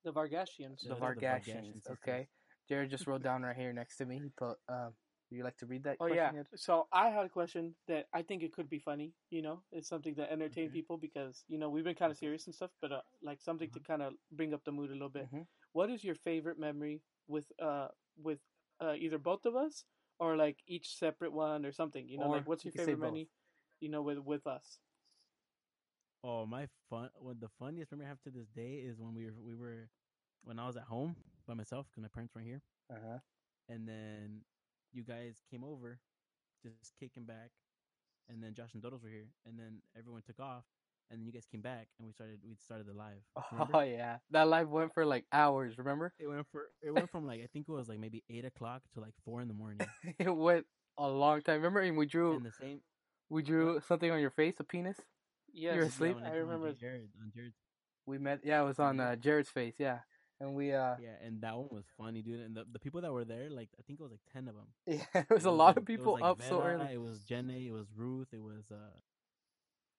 [0.03, 0.81] The Vargashians.
[0.81, 1.89] the Shout out to the Vargashian Vargashians.
[1.91, 2.27] Okay.
[2.69, 4.19] Jared just wrote down right here next to me.
[4.23, 4.93] He put, um,
[5.29, 5.99] would you like to read that?
[5.99, 6.33] Oh question yeah.
[6.35, 6.47] Ed?
[6.55, 9.13] So I had a question that I think it could be funny.
[9.29, 10.71] You know, it's something that entertain Okay.
[10.71, 13.69] people because you know we've been kind of serious and stuff, but uh, like something
[13.71, 15.29] to kind of bring up the mood a little bit.
[15.29, 15.45] Mhm.
[15.73, 17.87] What is your favorite memory with uh
[18.21, 18.39] with
[18.81, 19.85] uh either both of us
[20.19, 22.07] or like each separate one or something?
[22.07, 23.29] You know, Or like what's your can say favorite memory?
[23.79, 24.79] You know, with with us.
[26.23, 27.09] Oh, my fun.
[27.19, 29.89] Well, the funniest memory I have to this day is when we were we were
[30.43, 31.15] when I was at home
[31.47, 33.19] by myself because my parents weren't here, Uh-huh.
[33.69, 34.41] and then
[34.95, 35.99] you guys came over,
[36.63, 37.51] just kicking back,
[38.29, 40.63] and then Josh and Dodos were here, and then everyone took off,
[41.11, 43.21] and then you guys came back, and we started we started the live.
[43.51, 43.77] Remember?
[43.77, 45.77] Oh yeah, that live went for like hours.
[45.77, 46.13] Remember?
[46.19, 48.81] It went for it went from like I think it was like maybe eight o'clock
[48.93, 49.87] to like four in the morning,
[50.19, 50.65] it went
[50.97, 51.57] a long time.
[51.57, 51.81] Remember?
[51.81, 52.79] And we drew and the same.
[53.29, 54.97] we drew something on your face, a penis.
[55.53, 56.17] Yes, were yeah, asleep?
[56.17, 56.73] I drew on remember.
[56.73, 57.55] Jered on Jered's
[58.05, 58.39] We met.
[58.43, 59.75] Yeah, it was on uh, Jered's face.
[59.77, 59.99] Yeah,
[60.39, 62.39] and we uh yeah, and that one was funny, dude.
[62.41, 64.55] And the, the people that were there, like I think it was like ten of
[64.55, 64.67] them.
[65.13, 66.93] yeah, it was It a lot like- of people like up so early.
[66.93, 67.67] It was Jenny.
[67.67, 68.27] It was Ruth.
[68.33, 68.75] It was uh,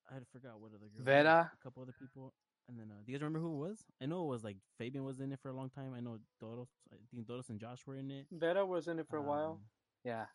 [0.09, 1.03] I forgot what other girl.
[1.03, 1.51] Vera.
[1.53, 2.33] A couple other people.
[2.69, 3.79] And then, uh, do you guys remember who it was?
[4.01, 5.93] I know it was like Fabian was in it for a long time.
[5.95, 8.25] I know doros I think doros and Josh were in it.
[8.31, 9.51] Vera was in it for a while.
[9.51, 9.59] Um,
[10.03, 10.25] Yeah,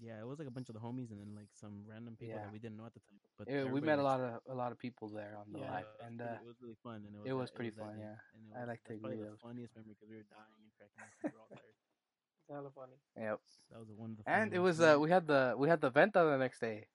[0.00, 2.34] Yeah, it was like a bunch of the homies and then like some random people
[2.36, 2.44] Yeah.
[2.44, 3.18] that we didn't know at the time.
[3.36, 5.70] But It- we met a lot of a lot of people there on the Yeah.
[5.72, 7.04] live, and uh, it was really fun.
[7.06, 8.02] And it was, it was that- pretty that fun, day.
[8.02, 8.18] yeah.
[8.34, 10.28] And it I was, like to that's probably the was- funniest memory because we were
[10.30, 11.10] dying and cracking up.
[11.10, 11.74] 'cause We were all tired.
[12.38, 12.98] It's hella funny.
[13.16, 13.40] yep.
[13.70, 14.30] That was one of the.
[14.30, 16.86] And it was uh we had the we had the venta the next day.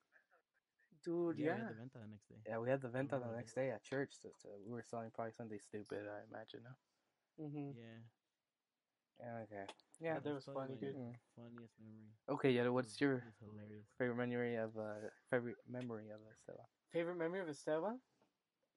[1.03, 1.53] Dude, yeah, yeah.
[1.55, 2.41] we had the venta the next day.
[2.47, 4.11] Yeah, we had the venta the next day at church.
[4.21, 6.63] So, so we were selling probably something stupid, I imagine.
[6.63, 7.45] No?
[7.45, 7.99] hmm Yeah.
[9.19, 9.43] Yeah.
[9.43, 9.65] Okay.
[10.01, 10.19] Yeah.
[10.19, 10.95] that was probably funny, dude.
[10.95, 11.13] Mm.
[11.35, 12.11] Funniest memory.
[12.29, 12.51] Okay.
[12.51, 12.67] Yeah.
[12.69, 13.85] What's your it was hilarious.
[13.97, 16.65] favorite memory of uh favorite memory of Estella?
[16.91, 17.99] Favorite memory of Esteban?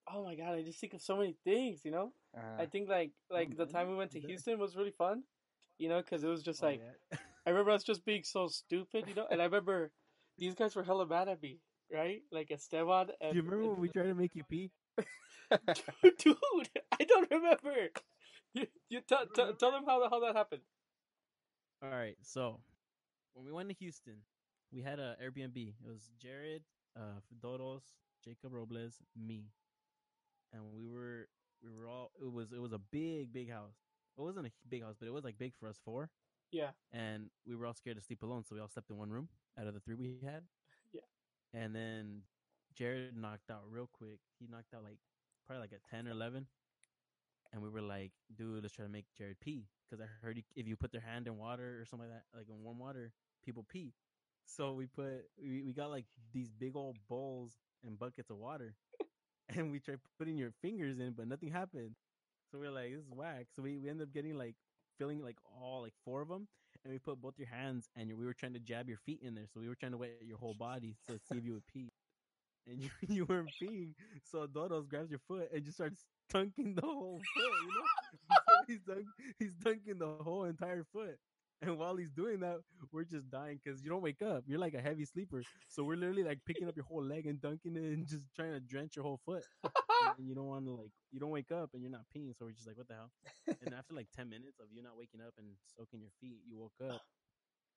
[0.08, 1.84] oh my god, I just think of so many things.
[1.84, 4.92] You know, Uh, I think like like the time we went to Houston was really
[4.96, 5.24] fun.
[5.78, 7.18] You know, because it was just Oh, like yeah.
[7.46, 9.04] I remember us just being so stupid.
[9.08, 9.90] You know, and I remember
[10.38, 11.58] these guys were hella mad at me,
[11.92, 12.22] right?
[12.30, 13.32] Like Esteban and.
[13.32, 14.70] Do you remember and- when we tried to make you pee?
[16.18, 16.68] dude,
[16.98, 17.90] I don't remember.
[18.56, 20.62] You, you tell tell tell them how how that happened.
[21.82, 22.60] All right, so
[23.34, 24.16] when we went to Houston,
[24.72, 25.56] we had a Airbnb.
[25.56, 26.62] It was Jered,
[26.96, 27.82] uh, Dodos,
[28.24, 29.50] Jacob Robles, me,
[30.54, 31.28] and we were
[31.62, 32.12] we were all.
[32.18, 33.76] It was it was a big big house.
[34.16, 36.08] It wasn't a big house, but it was like big for us four.
[36.50, 36.70] Yeah.
[36.92, 39.28] And we were all scared to sleep alone, so we all slept in one room
[39.60, 40.42] out of the three we had.
[40.92, 41.02] Yeah.
[41.52, 42.22] And then
[42.74, 44.20] Jared knocked out real quick.
[44.38, 44.98] He knocked out like
[45.46, 46.46] probably like at ten or eleven.
[47.56, 49.68] And we were like, dude, let's try to make Jered pee.
[49.90, 52.48] Because I heard if you put their hand in water or something like that, like
[52.50, 53.12] in warm water,
[53.44, 53.94] people pee.
[54.44, 58.74] So we put, we, we got like these big old bowls and buckets of water.
[59.48, 61.96] and we tried putting your fingers in, but nothing happened.
[62.50, 63.46] So we are like, this is whack.
[63.54, 64.56] So we, we ended up getting like,
[64.98, 66.48] filling like all, like four of them.
[66.84, 69.20] And we put both your hands and your, we were trying to jab your feet
[69.22, 69.46] in there.
[69.52, 71.92] So we were trying to wet your whole body to see if you would pee.
[72.66, 73.94] And you, you weren't peeing.
[74.24, 78.64] So Dodos grabs your foot and just starts dunking the whole foot, you know?
[78.66, 79.06] he's, dunk,
[79.38, 81.16] he's dunking the whole entire foot.
[81.62, 82.58] And while he's doing that,
[82.92, 84.44] we're just dying because you don't wake up.
[84.46, 85.42] You're like a heavy sleeper.
[85.68, 88.52] So we're literally like picking up your whole leg and dunking it and just trying
[88.52, 89.42] to drench your whole foot.
[90.18, 92.36] and you don't want to like, you don't wake up and you're not peeing.
[92.36, 93.10] So we're just like, what the hell?
[93.64, 96.58] And after like 10 minutes of you not waking up and soaking your feet, you
[96.58, 97.00] woke up.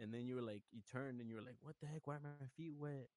[0.02, 2.06] And then you were like, you turned and you were like, what the heck?
[2.06, 3.08] Why are my feet wet?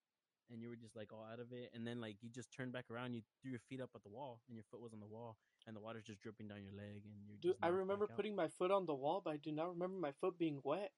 [0.50, 1.70] And you were just like all out of it.
[1.74, 4.11] And then like you just turned back around, you threw your feet up at the
[4.11, 6.72] wall and your foot was on the wall and the water's just dripping down your
[6.72, 7.02] leg.
[7.05, 9.68] And you're Dude, I remember putting my foot on the wall, but I do not
[9.70, 10.90] remember my foot being wet.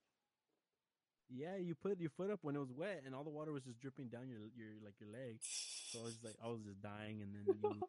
[1.31, 3.65] Yeah, you put your foot up when it was wet, and all the water was
[3.65, 5.39] just dripping down your your like your leg.
[5.41, 7.81] So I was like, I was just dying, and then you,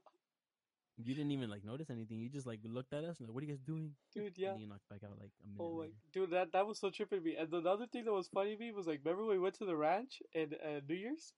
[0.98, 2.20] you didn't even like notice anything.
[2.20, 3.92] You just like looked at us and like, what are you guys doing?
[4.14, 4.52] Dude, yeah.
[4.52, 5.94] And you knocked back out like a minute Oh later.
[6.14, 7.36] dude, that that was so tripping me.
[7.36, 9.56] And the other thing that was funny to me was like, remember when we went
[9.56, 11.34] to the ranch in uh, New Year's?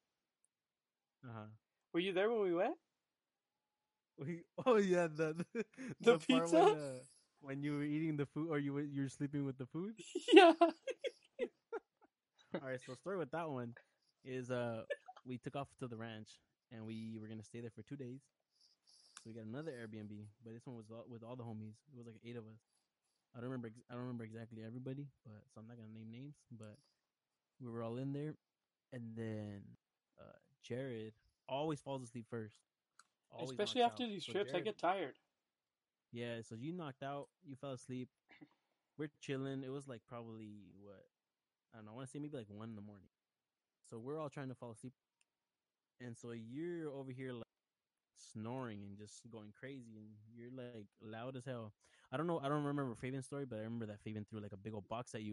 [1.23, 1.45] Uh huh.
[1.93, 2.75] Were you there when we went?
[4.17, 5.65] We, oh yeah, the the,
[6.01, 6.49] The part pizza?
[6.49, 6.99] when, uh,
[7.41, 9.95] when you were eating the food, or you were you were sleeping with the food.
[10.33, 10.53] yeah.
[12.61, 13.73] All right, so story with that one
[14.23, 14.83] is uh
[15.25, 16.39] we took off to the ranch
[16.71, 18.21] and we were gonna stay there for two days.
[19.23, 21.75] So we got another Airbnb, but this one was all, with all the homies.
[21.93, 22.61] It was like eight of us.
[23.35, 23.67] I don't remember.
[23.67, 26.35] ex- I don't remember exactly everybody, but so I'm not gonna name names.
[26.51, 26.77] But
[27.61, 28.35] we were all in there,
[28.93, 29.61] and then
[30.19, 31.13] uh Jered
[31.47, 32.57] always falls asleep first.
[33.31, 34.09] Always Especially after out.
[34.09, 35.17] these So trips, I get tired.
[36.11, 38.09] yeah, so you knocked out, you fell asleep.
[38.97, 39.63] We're chilling.
[39.63, 41.05] It was like probably what
[41.73, 41.91] I don't know.
[41.91, 43.07] I want to say maybe like one in the morning.
[43.89, 44.93] So we're all trying to fall asleep,
[46.01, 47.43] and so you're over here like
[48.17, 51.73] snoring and just going crazy, and you're like loud as hell.
[52.11, 52.39] I don't know.
[52.39, 54.87] I don't remember Fabian's story, but I remember that Fabian threw like a big old
[54.89, 55.31] box at you,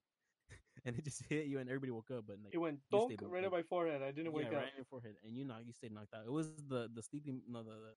[0.85, 2.25] and it just hit you, and everybody woke up.
[2.27, 3.53] But like It went donk right awake.
[3.53, 4.03] my forehead.
[4.03, 4.68] I didn't yeah, wake right up.
[4.68, 6.25] in your forehead, and you knock, you stayed knocked out.
[6.27, 7.92] It was the the sleeping no the the,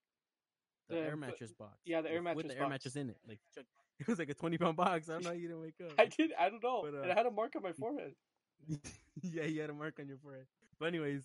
[0.90, 1.78] the The- air mattress box.
[1.86, 3.18] yeah, the air with- with mattress the air mattress in it.
[3.28, 3.40] Like
[4.00, 5.10] it was like a twenty pound box.
[5.10, 5.94] I don't know how you didn't wake up.
[5.98, 6.32] I did.
[6.40, 6.82] I don't know.
[6.84, 8.14] But, and uh, I had a mark on my forehead.
[9.22, 10.46] yeah, you had a mark on your forehead.
[10.80, 11.24] But anyways,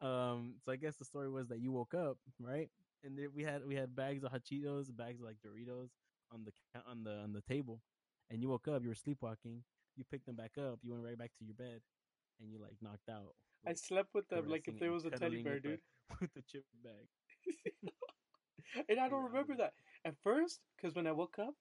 [0.00, 2.68] um, so I guess the story was that you woke up, right?
[3.04, 5.90] And then we had we had bags of hot Cheetos, bags of like Doritos
[6.32, 6.52] on the
[6.88, 7.80] on the on the table,
[8.30, 8.82] and you woke up.
[8.82, 9.62] You were sleepwalking.
[9.96, 10.78] You picked them back up.
[10.82, 11.80] You went right back to your bed,
[12.40, 13.34] and you like knocked out.
[13.66, 15.80] I slept with them like if there was a teddy bear, dude.
[16.20, 17.08] with the chip bag.
[18.88, 21.54] And I don't Yeah, remember that at first, because when I woke up,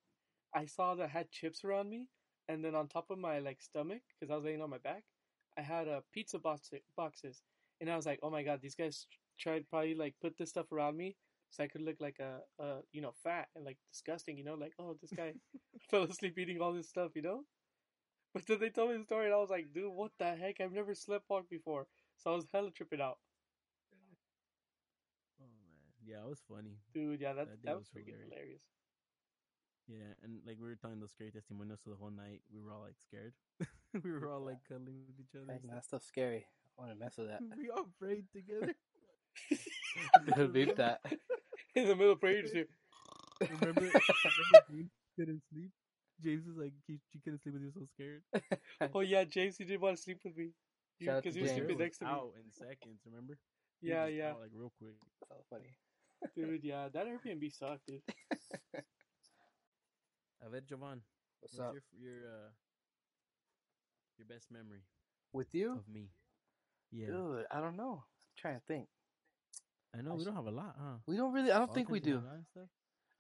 [0.54, 2.10] I saw that I had chips around me,
[2.48, 5.04] and then on top of my like stomach, because I was laying on my back,
[5.58, 7.44] I had uh, pizza box- boxes,
[7.80, 9.08] and I was like, oh my god, these guys
[9.40, 11.16] tried probably like put this stuff around me
[11.50, 14.56] so I could look like a, a you know fat and like disgusting, you know,
[14.56, 15.34] like oh this guy
[15.90, 17.44] fell asleep eating all this stuff, you know.
[18.36, 20.60] But then they told me the story, and I was like, dude, what the heck?
[20.60, 23.18] I've never slept walk before, so I was hella tripping out,
[25.42, 26.78] Oh man, yeah, it was funny.
[26.94, 27.22] dude.
[27.22, 28.34] Yeah, that That that was was freaking hilarious.
[28.34, 28.62] hilarious.
[29.88, 32.72] Yeah, and like we were telling those scary testimonials, so the whole night we were
[32.72, 33.34] all like scared.
[34.04, 35.52] we were all like cuddling with each other.
[35.52, 36.48] Heck, and that stuff's scary.
[36.78, 37.42] I want to mess with that.
[37.58, 38.74] we all prayed together.
[40.36, 41.02] Dude, beep that.
[41.76, 42.68] In the middle of prayer, you just hear,
[43.42, 43.94] Remember, remember
[44.72, 45.72] James couldn't sleep.
[46.22, 48.22] James is like, he, she couldn't sleep with he was so scared.
[48.94, 50.50] Oh yeah, James, he didn't want to sleep with me
[51.00, 52.12] because to he was sleeping next to me.
[52.12, 53.02] out in seconds.
[53.06, 53.38] Remember?
[53.82, 54.96] Yeah, yeah, out, like real quick.
[55.30, 55.76] So funny.
[56.36, 56.64] dude.
[56.64, 58.02] Yeah, that Airbnb sucked, dude.
[60.46, 61.02] I bet Jhovan.
[61.40, 61.74] What's What's up?
[61.74, 62.50] your your uh
[64.18, 64.84] your best memory
[65.34, 65.74] With you?
[65.74, 66.10] of me?
[66.92, 67.08] Yeah.
[67.08, 68.04] Dude, I don't know.
[68.06, 68.88] I'm trying to think.
[69.98, 70.98] I know we don't have a lot, huh?
[71.08, 71.52] We don't really.
[71.52, 72.22] I don't think we do.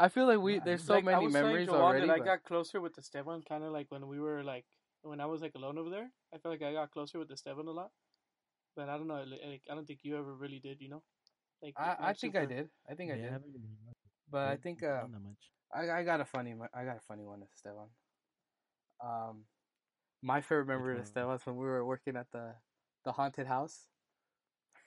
[0.03, 0.11] All that stuff?
[0.11, 1.81] I feel like we Yeah, there's I so Like, I many was telling memories Joanne
[1.81, 2.07] already.
[2.07, 4.65] That I got closer with Esteban, kind of like when we were like
[5.03, 6.11] when I was like alone over there.
[6.33, 7.91] I feel like I got closer with Esteban a lot,
[8.75, 9.23] but I don't know.
[9.23, 10.81] Like, like, I don't think you ever really did.
[10.81, 11.03] You know,
[11.61, 12.69] like I, I not think I did.
[12.89, 13.31] I think I Yeah, did.
[13.33, 13.69] haven't really
[14.31, 15.51] But I think done uh, much.
[15.73, 17.89] I I got a funny one- I got a funny one, with Esteban.
[19.03, 19.45] Um,
[20.21, 21.07] my favorite memory of one?
[21.07, 22.55] Esteban is when we were working at the
[23.03, 23.87] the haunted house,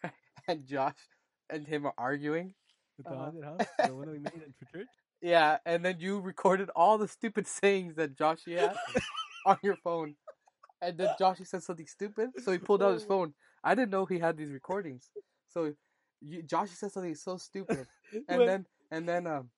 [0.49, 1.09] and Josh
[1.51, 2.55] and him are arguing.
[2.99, 3.25] With the Uh-huh.
[3.25, 4.89] haunted house, the one that we made in for church.
[5.23, 8.77] Yeah, and then you recorded all the stupid sayings that Joshy had
[9.47, 10.17] on your phone.
[10.83, 13.33] And then Joshy said something stupid, so he pulled out his phone.
[13.65, 15.09] I didn't know he had these recordings.
[15.49, 15.73] So
[16.21, 17.87] you, Joshy said something so stupid.
[18.29, 19.51] And When- then and then um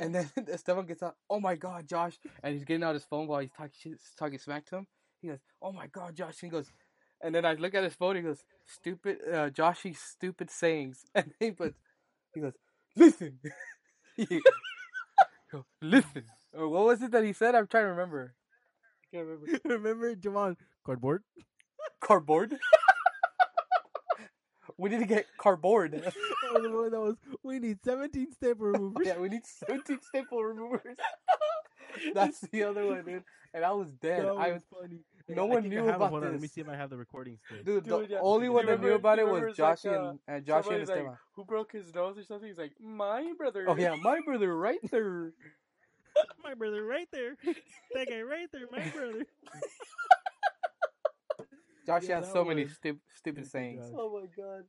[0.00, 3.26] and then Esteban gets out, oh my god, Josh and he's getting out his phone
[3.26, 4.86] while he's talking shit, talking smack to him.
[5.20, 6.70] He goes, Oh my god, Josh and he goes
[7.20, 11.32] and then I look at his phone, he goes, Stupid uh Joshy's stupid sayings and
[11.40, 11.76] he puts
[12.34, 12.52] he goes,
[12.94, 13.40] Listen
[14.16, 14.40] He-
[15.82, 16.24] Listen.
[16.52, 17.54] What was it that he said?
[17.54, 18.34] I'm trying to remember.
[19.12, 19.60] I can't remember.
[19.64, 21.22] Remember, Javon, cardboard.
[22.00, 22.58] Cardboard?
[24.78, 25.92] we need to get cardboard.
[26.04, 26.14] that
[26.52, 27.16] was the one that was.
[27.42, 29.06] We need 17 staple removers.
[29.06, 30.96] yeah, we need 17 staple removers.
[32.14, 33.24] That's the other one, dude.
[33.54, 34.24] And I was dead.
[34.24, 35.00] That I was funny.
[35.28, 35.96] No I one think knew I have it.
[35.96, 37.62] about Hold on, let me see if I have the recording still.
[37.62, 38.18] Dude, the yeah.
[38.20, 40.88] only one you that knew about it was Josh like, and, and Josh and Somebody's
[40.88, 41.18] like, Esteban.
[41.34, 42.48] who broke his nose or something?
[42.48, 43.64] He's like, my brother.
[43.68, 45.32] Oh yeah, my brother right there.
[46.44, 47.36] my brother right there.
[47.94, 49.24] That guy right there, my brother.
[51.86, 53.84] Josh Yeah, has that so many was- stupid Stupid sayings.
[53.86, 53.94] Josh.
[53.98, 54.64] Oh my god.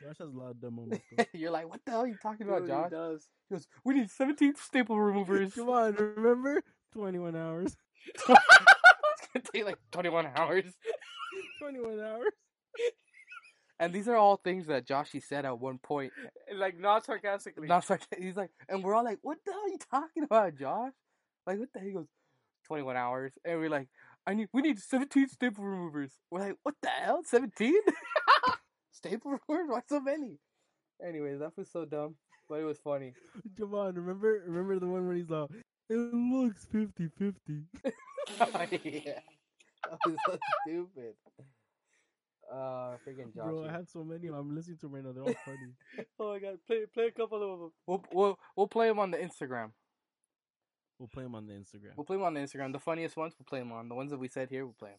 [0.00, 1.04] Josh has a lot of dumb moments.
[1.34, 2.90] You're like, what the hell are you talking about, Josh?
[2.90, 3.28] He does.
[3.48, 5.54] He goes, we need 17 staple removers.
[5.54, 6.62] Come on, remember?
[6.94, 7.76] 21 hours.
[9.52, 10.64] take like 21 hours.
[11.60, 12.32] 21 hours.
[13.78, 16.12] And these are all things that Joshy said at one point.
[16.54, 17.68] Like not sarcastically.
[17.68, 20.56] Not sarc- he's like, and we're all like, what the hell are you talking about,
[20.56, 20.92] Josh?
[21.46, 21.88] Like, what the hell?
[21.88, 22.06] He goes,
[22.66, 23.32] 21 hours.
[23.44, 23.88] And we're like,
[24.26, 26.12] I need, we need 17 staple removers.
[26.30, 27.22] We're like, what the hell?
[27.24, 27.74] 17?
[28.92, 29.68] staple removers?
[29.68, 30.38] Why so many?
[31.06, 32.16] Anyways, that was so dumb,
[32.48, 33.12] but it was funny.
[33.58, 34.42] Javon, remember?
[34.46, 35.50] Remember the one where he's like,
[35.88, 37.62] it looks 50 50.
[39.04, 39.20] yeah.
[39.90, 41.14] That was so stupid.
[42.52, 43.44] Uh, freaking Joshy.
[43.44, 44.28] Bro, I have so many.
[44.34, 45.12] I'm listening to them right now.
[45.12, 46.06] They're all funny.
[46.20, 46.58] Oh my god.
[46.66, 47.72] Play play a couple of them.
[47.86, 49.70] We'll, we'll, we'll play them on the Instagram.
[50.98, 51.96] We'll play them on the Instagram.
[51.96, 52.72] We'll play them on the Instagram.
[52.72, 53.88] The funniest ones, we'll play them on.
[53.88, 54.98] The ones that we said here, we'll play them.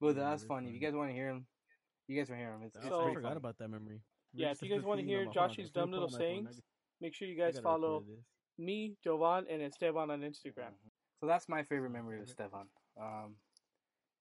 [0.00, 0.68] But Yeah, that's they're funny.
[0.68, 1.46] If you guys want to hear them,
[2.08, 2.62] you guys will hear them.
[2.66, 3.36] It's, it's I- So- I forgot funny.
[3.36, 4.00] about that memory.
[4.34, 5.32] We Yeah, if you guys wanna hear them.
[5.32, 6.60] Joshy's dumb little up phone, sayings,
[7.00, 8.04] Make sure you guys follow
[8.58, 10.72] me, Jhovan, and Esteban on Instagram.
[10.74, 10.90] Mhm.
[11.20, 12.50] So that's my favorite memory of favorite.
[12.50, 12.66] Stefan.
[13.00, 13.36] Um,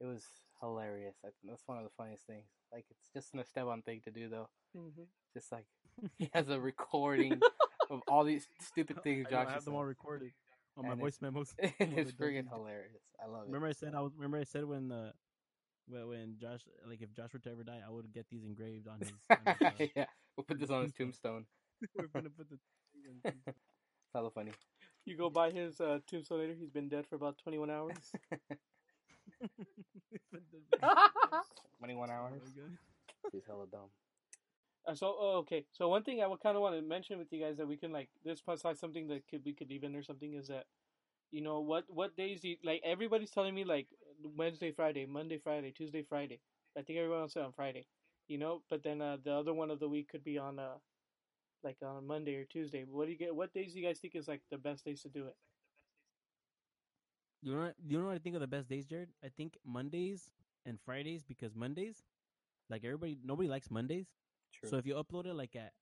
[0.03, 0.23] it was
[0.61, 1.15] hilarious.
[1.25, 2.45] I, that's one of the funniest things.
[2.71, 4.49] Like it's just an Esteban thing to do, though.
[4.77, 5.03] Mm-hmm.
[5.33, 5.65] Just like
[6.17, 7.39] he has a recording
[7.89, 10.31] of all these stupid things I, I Josh have has them all recorded
[10.77, 11.53] on my voice memos.
[11.59, 12.49] and it's the dumb friggin' things.
[12.51, 13.03] hilarious.
[13.23, 13.47] I love it.
[13.47, 14.11] Remember I said I was.
[14.15, 15.13] Remember I said when the
[15.87, 18.87] when, when Josh like if Josh were to ever die, I would get these engraved
[18.87, 19.11] on his.
[19.29, 21.45] On his uh, yeah, we'll put this on his tombstone.
[21.95, 22.57] we're gonna put the.
[23.25, 23.57] It's
[24.13, 24.51] hella funny.
[25.05, 26.53] You go by his uh, tombstone later.
[26.57, 27.95] He's been dead for about 21 hours.
[31.79, 32.41] 21 Oh hours.
[32.43, 32.77] my God.
[33.31, 33.89] He's hella dumb.
[34.87, 35.65] Uh, so oh, okay.
[35.71, 37.77] So one thing I would kind of want to mention with you guys that we
[37.77, 40.47] can like this plus like something that could we could leave in or something is
[40.47, 40.65] that
[41.31, 43.87] you know what what days do you, like everybody's telling me like
[44.35, 46.39] Wednesday, Friday, Monday, Friday, Tuesday, Friday.
[46.77, 47.85] I think everyone else said on Friday.
[48.27, 50.77] You know, but then uh, the other one of the week could be on uh
[51.63, 52.85] like on Monday or Tuesday.
[52.87, 53.35] What do you get?
[53.35, 55.35] What days do you guys think is like the best days to do it?
[57.43, 59.07] You know, what, you know what I think of the best days, Jered?
[59.23, 60.31] I think Mondays
[60.65, 62.03] and Fridays because Mondays,
[62.69, 64.07] like everybody, nobody likes Mondays.
[64.53, 64.69] True.
[64.69, 65.73] So if you upload it like at,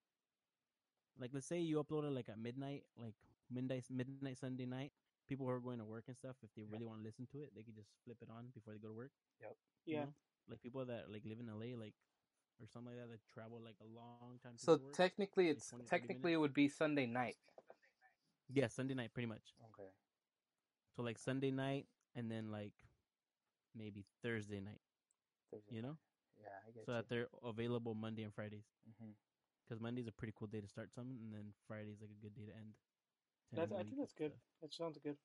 [1.19, 3.13] like let's say you upload it like at midnight, like
[3.51, 4.91] midnight, midnight Sunday night,
[5.27, 7.39] people who are going to work and stuff, if they really want to listen to
[7.41, 9.11] it, they can just flip it on before they go to work.
[9.85, 10.05] you Yeah.
[10.05, 10.13] know?
[10.49, 11.93] like people that like live in LA, like
[12.59, 14.53] or something like that, that travel like a long time.
[14.57, 14.93] To so work.
[14.93, 17.37] technically, like it's 20, technically it would be Sunday night.
[18.53, 19.53] yeah, Sunday night, pretty much.
[19.73, 19.89] Okay.
[20.95, 22.73] So like Sunday night, and then like
[23.75, 24.81] maybe Thursday night.
[25.69, 25.97] You know,
[26.39, 28.67] Yeah, I get so that they're available Monday and Fridays.
[28.99, 29.11] hmm
[29.67, 32.35] Because Monday's a pretty cool day to start something, and then Friday's like a good
[32.35, 32.71] day to end.
[33.51, 34.31] to That's, end I think and that's good.
[34.31, 34.61] stuff.
[34.61, 35.17] That sounds good.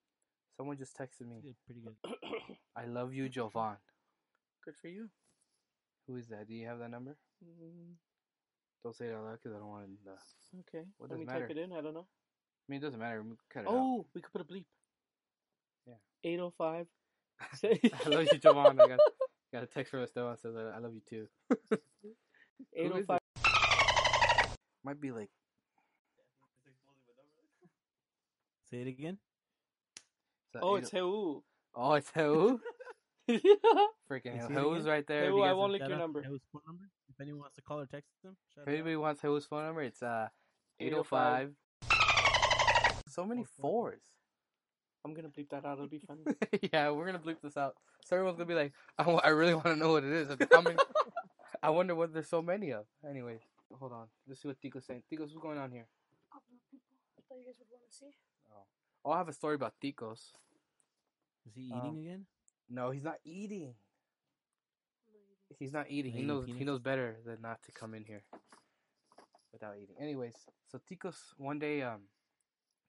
[0.56, 1.42] Someone just texted me.
[1.42, 1.96] Good, pretty good.
[2.76, 3.76] I love you, Jhovan.
[4.64, 5.08] good for you.
[6.06, 6.46] Who is that?
[6.48, 7.16] Do you have that number?
[7.44, 7.94] Mm,
[8.82, 10.10] Don't say it out loud because I don't want to.
[10.10, 10.84] Uh, okay.
[10.98, 11.46] What Let does me matter?
[11.48, 11.72] type it in.
[11.72, 12.06] I don't know.
[12.06, 13.22] I mean, it doesn't matter.
[13.22, 13.72] We cut it out.
[13.72, 14.64] Oh, we could put a bleep.
[16.22, 16.30] Yeah.
[16.32, 16.86] 805.
[17.64, 18.80] I love you, Jhovan.
[18.80, 19.00] I got,
[19.52, 21.28] got a text from Esteban says that I love you too.
[22.74, 23.18] 805.
[24.84, 25.28] Might be like
[28.70, 29.18] Say it again.
[30.52, 31.42] that Oh, eight- it's Heu.
[31.74, 32.60] oh, it's who?
[33.28, 33.36] yeah.
[34.10, 35.22] Freaking Say it who's right there.
[35.22, 36.22] Hey, If who, I won't lick your number.
[36.22, 36.84] Heu's phone number.
[37.08, 39.00] If anyone wants to call or text them, shout If anybody out.
[39.02, 40.28] wants who's phone number, it's uh
[40.80, 41.50] 805.
[41.50, 41.56] 805.
[43.08, 43.70] So many Oh, four.
[43.92, 44.02] fours.
[45.06, 45.74] I'm gonna bleep that out.
[45.78, 46.22] It'll be funny.
[46.72, 47.76] yeah, we're gonna bleep this out.
[48.04, 50.28] So everyone's gonna be like, I, really want to know what it is.
[50.52, 50.76] How many?
[51.62, 52.86] I wonder what there's so many of.
[53.08, 53.40] Anyways,
[53.78, 54.06] hold on.
[54.26, 55.02] Let's see what Tico's saying.
[55.08, 55.86] Tico's, what's going on here?
[56.34, 56.38] Oh.
[56.42, 58.10] I thought you guys would want to see.
[59.04, 60.32] Oh, I have a story about Ticos.
[61.46, 62.26] Is he Um, eating again?
[62.68, 63.74] No, he's not eating.
[65.06, 65.56] Not eating.
[65.60, 66.10] He's not eating.
[66.12, 66.46] He Eating knows.
[66.46, 66.66] He peanuts?
[66.66, 68.24] knows better than not to come in here
[69.52, 69.94] without eating.
[70.00, 70.34] Anyways,
[70.70, 72.02] so Ticos one day, um,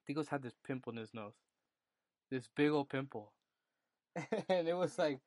[0.08, 1.34] Ticos had this pimple in his nose,
[2.30, 3.32] this big old pimple,
[4.48, 5.20] and it was like,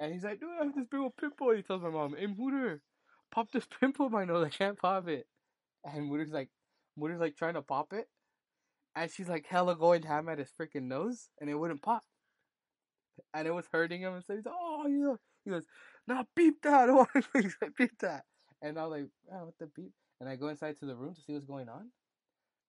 [0.00, 1.50] and he's like, dude, I have this big old pimple.
[1.50, 2.80] And he tells my mom, hey, Mooter,
[3.32, 4.46] pop this pimple my nose.
[4.46, 5.26] I can't pop it.
[5.84, 6.48] And Mooter's like,
[6.98, 8.08] Mooter's like trying to pop it,
[8.96, 12.02] and she's like hella going ham at his freaking nose, and it wouldn't pop.
[13.32, 15.64] And it was hurting him, and so he's like, oh, know, he goes,
[16.06, 16.88] nah, beep that.
[16.90, 18.24] Oh, he's like, beep that.
[18.62, 19.92] And I was like, oh, what the beep?
[20.20, 21.90] And I go inside to the room to see what's going on.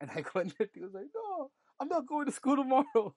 [0.01, 3.15] And I go in there, he was like, no, I'm not going to school tomorrow.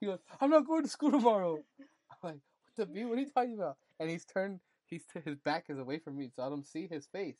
[0.00, 1.58] He goes, I'm not going to school tomorrow.
[1.78, 2.34] I'm like,
[2.76, 3.04] what the B?
[3.04, 3.76] What are you talking about?
[3.98, 7.06] And he's turned, he's his back is away from me, so I don't see his
[7.06, 7.36] face.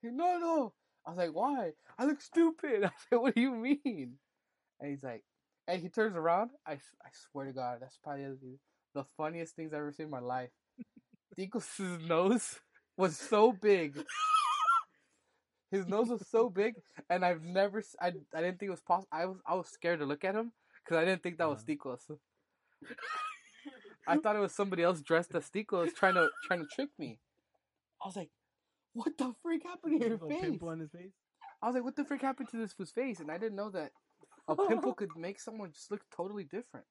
[0.00, 0.72] He, no, no.
[1.06, 1.72] I was like, why?
[1.98, 2.84] I look stupid.
[2.84, 4.14] I said, what do you mean?
[4.80, 5.22] And he's like,
[5.68, 6.50] and he turns around.
[6.66, 10.20] I, I swear to God, that's probably the- funniest things I've ever seen in my
[10.20, 10.50] life.
[11.38, 12.60] Ticos' nose
[12.96, 13.98] was so big.
[15.70, 16.74] His nose was so big,
[17.08, 19.08] and I've never, I, I didn't think it was possible.
[19.10, 20.52] I was, I was scared to look at him
[20.84, 21.96] because I didn't think that was Uh-huh.
[21.96, 22.18] Ticos.
[24.06, 27.20] I thought it was somebody else dressed as Ticos trying to, trying to trick me.
[28.02, 28.30] I was like,
[28.94, 30.40] what the freak happened to your face?
[30.40, 31.12] pimple on his face.
[31.62, 33.20] I was like, what the freak happened to this fool's face?
[33.20, 33.92] And I didn't know that
[34.48, 36.86] a pimple could make someone just look totally different.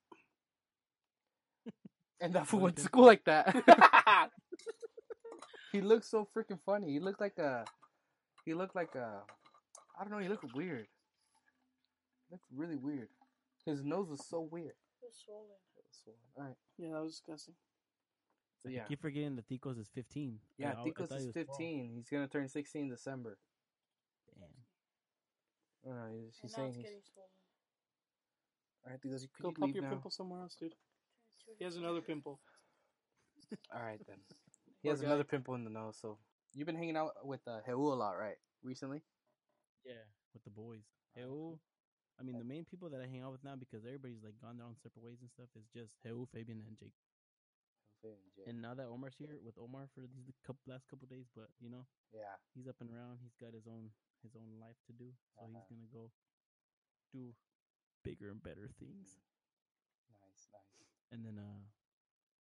[2.22, 3.54] And that fool went to school like that.
[5.74, 6.92] he looked so freaking funny.
[6.94, 7.66] He looked like a.
[8.46, 9.22] He looked like a.
[10.00, 10.20] I don't know.
[10.20, 10.88] He looked weird.
[12.30, 13.10] He looked really weird.
[13.66, 14.74] His nose was so weird.
[15.02, 15.48] It was swollen.
[16.38, 16.56] All right.
[16.78, 17.56] yeah, that was disgusting.
[18.64, 20.40] So I yeah, keep forgetting that Ticos is 15.
[20.58, 20.70] yeah.
[20.70, 21.48] I- I Ticos thought is he was 12.
[21.48, 21.94] 15.
[21.96, 23.38] He's gonna turn 16 in December.
[24.34, 24.50] Damn.
[25.84, 26.12] I don't know.
[26.16, 26.86] He's, he's and now saying it's he's.
[26.86, 27.30] getting swollen.
[28.86, 29.90] All right, Ticos, you could Go you pop leave your now?
[29.92, 30.76] pimple somewhere else, dude.
[31.58, 32.40] He has another pimple.
[33.74, 34.18] All right then.
[34.82, 35.08] He Poor has guy.
[35.08, 35.98] another pimple in the nose.
[36.02, 36.18] So
[36.56, 38.38] you've been hanging out with uh, Heu a lot, right?
[38.64, 39.04] Recently.
[39.86, 39.94] Yeah.
[40.34, 40.82] With the boys.
[41.16, 41.60] Heu.
[42.22, 44.58] I mean, the main people that I hang out with now because everybody's like gone
[44.58, 46.94] their own separate ways and stuff is just Heu, Fabian, and Jake.
[48.48, 51.70] And now that Omar's here with Omar for these couple, last couple days, but you
[51.70, 52.38] know, yeah.
[52.54, 53.20] he's up and around.
[53.22, 55.66] He's got his own his own life to do, so he's Uh-huh.
[55.70, 56.12] gonna go
[57.12, 57.36] do
[58.04, 59.22] bigger and better things.
[60.10, 60.86] Nice, nice.
[61.12, 61.62] And then, uh,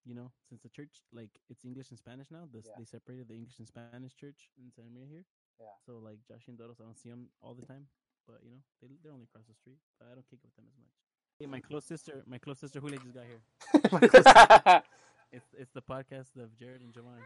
[0.04, 2.78] you know, since the church like it's English and Spanish now, this Yeah.
[2.78, 5.26] they separated the English and Spanish church in San Maria here.
[5.60, 5.78] Yeah.
[5.86, 7.88] So like Josh and Doros, I don't see them all the time,
[8.28, 9.78] but you know they they're only across the street.
[10.00, 10.94] But I don't kick it with them as much.
[11.40, 14.84] Hey, my close sister, my close sister Julia just got here.
[15.34, 17.24] It's it's the podcast of Jered and Jhovan.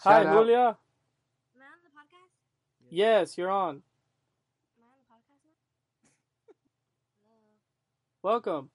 [0.00, 0.32] Hi, Shout out.
[0.34, 0.58] Julia.
[0.60, 0.66] Am
[1.56, 2.32] I on the podcast?
[2.90, 3.76] Yes, you're on.
[3.76, 5.40] Am I on the podcast
[6.04, 6.52] now?
[8.22, 8.68] Welcome.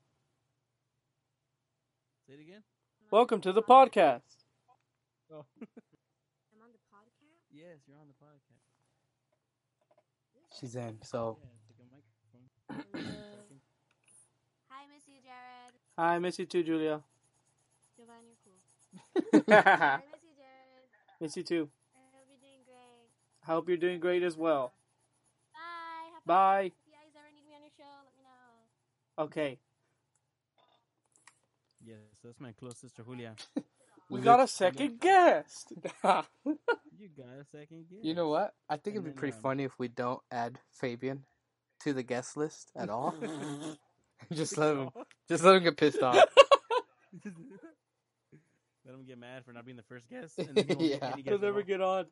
[2.27, 2.55] Say it again.
[2.55, 4.21] Am I on Welcome to the podcast.
[5.31, 5.45] Oh.
[5.61, 7.45] I'm on the podcast.
[7.51, 8.65] yes, you're on the podcast.
[10.59, 10.97] She's in.
[11.03, 12.45] So Yeah, it's like a microphone.
[12.91, 13.45] Hello.
[14.69, 15.73] Hi, miss you, Jered.
[15.97, 17.01] Hi, I miss you too, Julia.
[17.95, 18.59] Giovanni, you're cool.
[19.55, 21.21] I miss you, Jered.
[21.21, 21.69] miss you too.
[21.95, 23.09] I hope you're doing great.
[23.43, 24.73] I hope you're doing great as well.
[25.53, 26.09] Bye.
[26.13, 26.25] Have.
[26.25, 26.63] Bye.
[26.65, 29.23] If you guys ever need me on your show, let me know.
[29.25, 29.59] Okay.
[31.85, 33.35] Yes, that's my close sister Julia.
[34.09, 35.73] We We got a second guest.
[37.01, 38.03] You got a second guest.
[38.03, 38.53] you know what?
[38.69, 41.23] I think And it'd be then, pretty um, funny if we don't add Fabian
[41.81, 43.15] to the guest list at all.
[44.33, 44.89] just let him.
[45.29, 46.17] Just let him get pissed off.
[48.85, 50.37] Let him get mad for not being the first guest.
[50.39, 51.12] And then he won't Yeah.
[51.13, 52.05] any He'll never get on.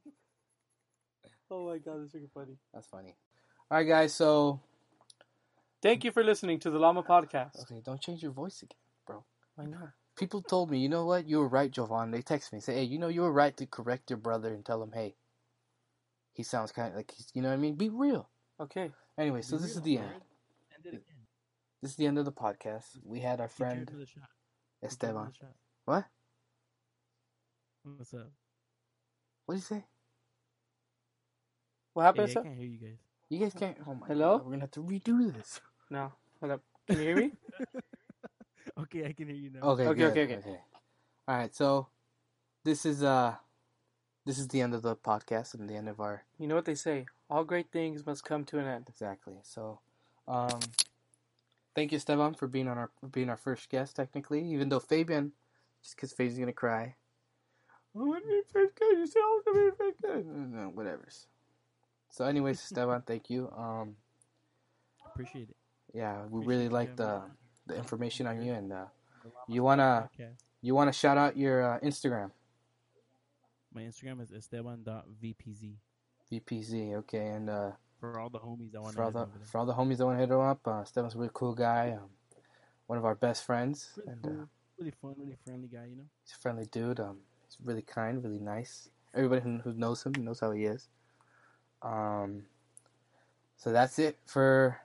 [1.50, 2.58] Oh my god, that's freaking funny.
[2.74, 3.16] That's funny.
[3.72, 4.14] All right, guys.
[4.14, 4.60] So
[5.82, 7.62] Thank you for listening to the Lama Podcast.
[7.64, 9.24] okay, don't change your voice again, bro.
[9.56, 9.90] Why not?
[10.18, 11.28] People told me, you know what?
[11.28, 12.12] You were right, Jhovan.
[12.12, 14.66] They text me, say, hey, you know, you were right to correct your brother and
[14.66, 15.16] tell him, hey,
[16.34, 17.76] he sounds kind of like he's, you know what I mean?
[17.76, 18.30] Be real.
[18.60, 18.92] Okay.
[19.18, 20.12] Anyway, so Be this is the Jered.
[20.14, 20.22] end.
[20.76, 21.28] End again.
[21.82, 23.00] This is the end of the podcast.
[23.06, 24.30] We had our friend to the shot.
[24.90, 25.32] Keep Jered to Esteban.
[25.86, 26.06] What?
[27.84, 28.32] What's up?
[29.46, 29.86] What did you say?
[31.94, 32.38] What Hey, happened?
[32.38, 32.98] I can't hear you guys.
[33.30, 33.78] You guys can't.
[33.88, 34.38] Oh my Hello?
[34.38, 35.62] God, we're gonna have to redo this.
[35.90, 36.12] No.
[36.40, 36.62] Hold up.
[36.88, 37.32] Can you hear me?
[38.98, 39.60] Okay, I can hear you now.
[39.70, 39.88] Okay.
[39.88, 40.60] Okay, good, okay, okay.
[41.28, 41.54] All right.
[41.54, 41.88] So
[42.64, 43.36] this is uh,
[44.26, 46.66] this is the end of the podcast and the end of our you know what
[46.66, 47.06] they say.
[47.30, 48.86] All great things must come to an end.
[48.90, 49.36] exactly.
[49.44, 49.80] So,
[50.28, 50.60] um,
[51.76, 53.96] thank you, Esteban, for being on our for being our first guest.
[53.96, 55.34] Technically, even though Fabian,
[55.84, 56.96] just because Fabian's gonna cry.
[57.96, 58.92] I want to be first guest.
[58.98, 60.26] You said I was gonna be first guest.
[60.26, 61.08] No, whatever.
[62.10, 63.52] So, anyways, Esteban, thank you.
[63.56, 63.96] Um,
[65.06, 65.58] Appreciate it.
[65.94, 67.32] yeah, we Appreciate really like the me on.
[67.68, 68.86] The information on you, and uh,
[69.48, 70.36] you wanna Podcast.
[70.62, 72.32] you wanna shout out your uh, Instagram.
[73.74, 75.74] My Instagram is esteban.vpz.
[76.32, 79.60] VPZ, okay, and uh, For all the homies that want for all to the for
[79.60, 81.92] all the homies that want to hit him up, uh, Stefan's a really cool guy,
[81.92, 82.10] um,
[82.88, 84.46] one of our best friends, Really, and uh,
[84.78, 86.04] really fun, really friendly guy, you know?
[86.24, 87.00] he's a friendly dude.
[87.00, 88.90] Um, he's really kind, really nice.
[89.14, 90.90] Everybody who, who knows him knows how he is.
[91.82, 92.44] Um,
[93.56, 94.80] so that's it for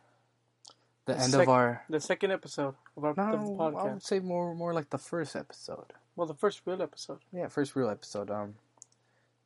[1.06, 1.82] the The end sec- of our.
[1.88, 3.44] The second episode of our podcast.
[3.56, 5.92] No, the I would say more more like the first episode.
[6.16, 7.18] Well, the first real episode.
[7.32, 8.30] Yeah, first real episode.
[8.30, 8.54] Um,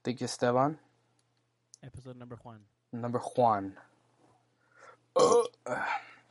[0.04, 0.78] thank you, Esteban.
[1.82, 2.60] Episode number one.
[2.92, 3.76] Number Juan.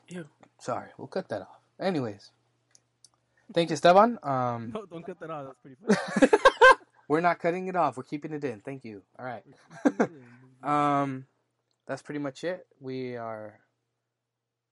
[0.08, 0.26] Ew.
[0.60, 1.60] Sorry, we'll cut that off.
[1.80, 2.32] Anyways,
[3.54, 4.20] thank you, Esteban.
[4.24, 5.46] Um, No, don't cut that off.
[5.48, 5.78] That's pretty
[6.30, 6.32] funny.
[7.08, 7.98] we're not cutting it off.
[7.98, 8.62] We're keeping it in.
[8.62, 9.02] Thank you.
[9.18, 9.44] All right.
[10.64, 11.28] Um,
[11.86, 12.66] that's pretty much it.
[12.80, 13.60] We are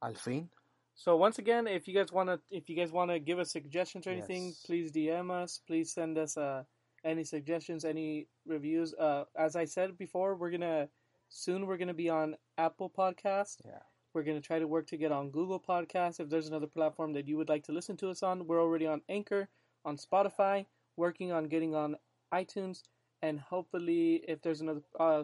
[0.04, 0.49] al fin.
[0.95, 4.12] So once again, if you guys wanna if you guys wanna give us suggestions or
[4.12, 4.62] anything, Yes.
[4.66, 5.60] please DM us.
[5.66, 6.64] Please send us uh
[7.04, 8.93] any suggestions, any reviews.
[8.93, 10.89] Uh, as I said before, we're gonna
[11.30, 13.58] soon we're gonna be on Apple Podcast.
[13.66, 13.80] Yeah.
[14.14, 16.20] We're gonna try to work to get on Google Podcast.
[16.20, 18.86] If there's another platform that you would like to listen to us on, we're already
[18.86, 19.49] on Anchor,
[19.84, 21.97] on Spotify, working on getting on
[22.32, 22.84] iTunes,
[23.22, 25.24] and hopefully, if there's another uh,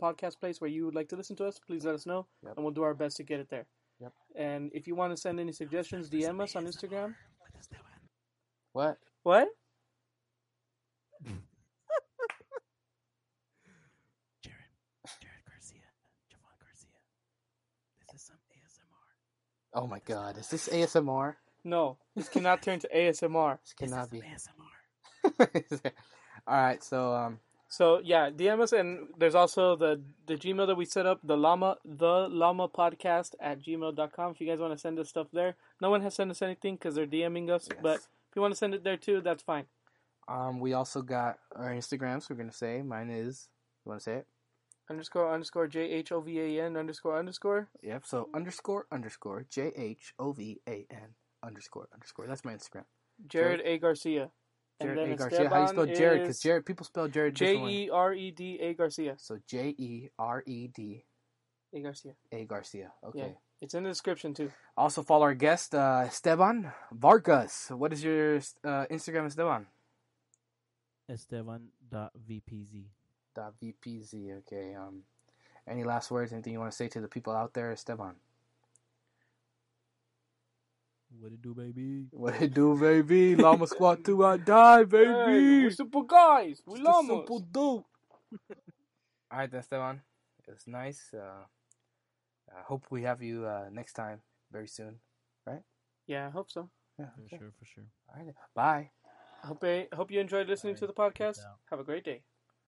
[0.00, 2.54] podcast place where you would like to listen to us, please let us know, Yep.
[2.56, 3.66] and we'll do our best to get it there.
[4.00, 4.12] Yep.
[4.36, 7.14] And if you want to send any suggestions, DM us on Instagram.
[8.72, 8.98] What?
[9.24, 9.48] What?
[14.44, 14.52] Jered,
[15.06, 15.88] Jered Garcia,
[16.30, 16.98] Jhovan Garcia.
[18.12, 19.04] This is some ASMR.
[19.74, 20.38] Oh my God!
[20.38, 21.34] Is this ASMR?
[21.64, 23.58] No, this cannot turn to ASMR.
[23.62, 24.20] This cannot be.
[24.20, 25.92] This is some ASMR.
[26.46, 26.82] All right.
[26.84, 31.04] So um, So yeah, DM us, and there's also the the Gmail that we set
[31.06, 34.32] up, the Lama the Lama podcast at gmail.com.
[34.32, 36.76] If you guys want to send us stuff there, no one has sent us anything
[36.76, 37.68] because they're DMing us.
[37.70, 37.78] Yes.
[37.82, 39.66] But if you want to send it there too, that's fine.
[40.28, 42.28] um, we also got our Instagrams.
[42.30, 43.48] We're gonna say mine is.
[43.84, 44.26] You want to say it?
[44.90, 47.68] Underscore underscore J H O V A N underscore underscore.
[47.82, 48.06] Yep.
[48.06, 51.14] So underscore underscore J H O V A N
[51.44, 52.26] underscore underscore.
[52.26, 52.84] That's my Instagram.
[53.26, 54.30] Jered A Garcia.
[54.80, 55.48] And Jered then A Garcia.
[55.48, 56.20] How do you spell Jered?
[56.20, 57.72] Because Jered people spell Jered J different way.
[57.72, 59.14] E R E D A Garcia.
[59.18, 61.04] So J E R E D
[61.74, 62.12] A Garcia.
[62.32, 62.92] A Garcia.
[63.04, 63.18] Okay.
[63.18, 63.32] Yeah.
[63.60, 64.52] It's in the description too.
[64.76, 67.70] Also follow our guest uh, Esteban Vargas.
[67.70, 69.66] What is your uh, Instagram, Esteban?
[71.08, 72.84] Esteban.vpz.
[73.34, 74.38] Dot VPZ.
[74.38, 74.74] Okay.
[74.74, 75.02] Um,
[75.66, 76.32] any last words?
[76.32, 78.14] Anything you want to say to the people out there, Esteban?
[81.10, 82.06] What it do, baby?
[82.12, 83.34] What it do, baby?
[83.36, 85.06] Lama squat 2, I die, baby.
[85.10, 86.62] Hey, we're simple guys.
[86.66, 87.08] We Just a llamas.
[87.08, 87.84] simple dude.
[89.30, 90.00] All right, then, Esteban.
[90.46, 91.10] It was nice.
[91.14, 91.44] Uh,
[92.50, 94.20] I hope we have you uh, next time
[94.52, 95.00] very soon.
[95.46, 95.62] Right?
[96.06, 96.70] Yeah, I hope so.
[96.98, 97.06] Yeah.
[97.16, 97.84] For sure, for sure.
[98.14, 98.34] All right.
[98.54, 98.90] Bye.
[99.44, 101.38] Hope I, hope you enjoyed listening to the podcast.
[101.70, 102.22] Have a great day.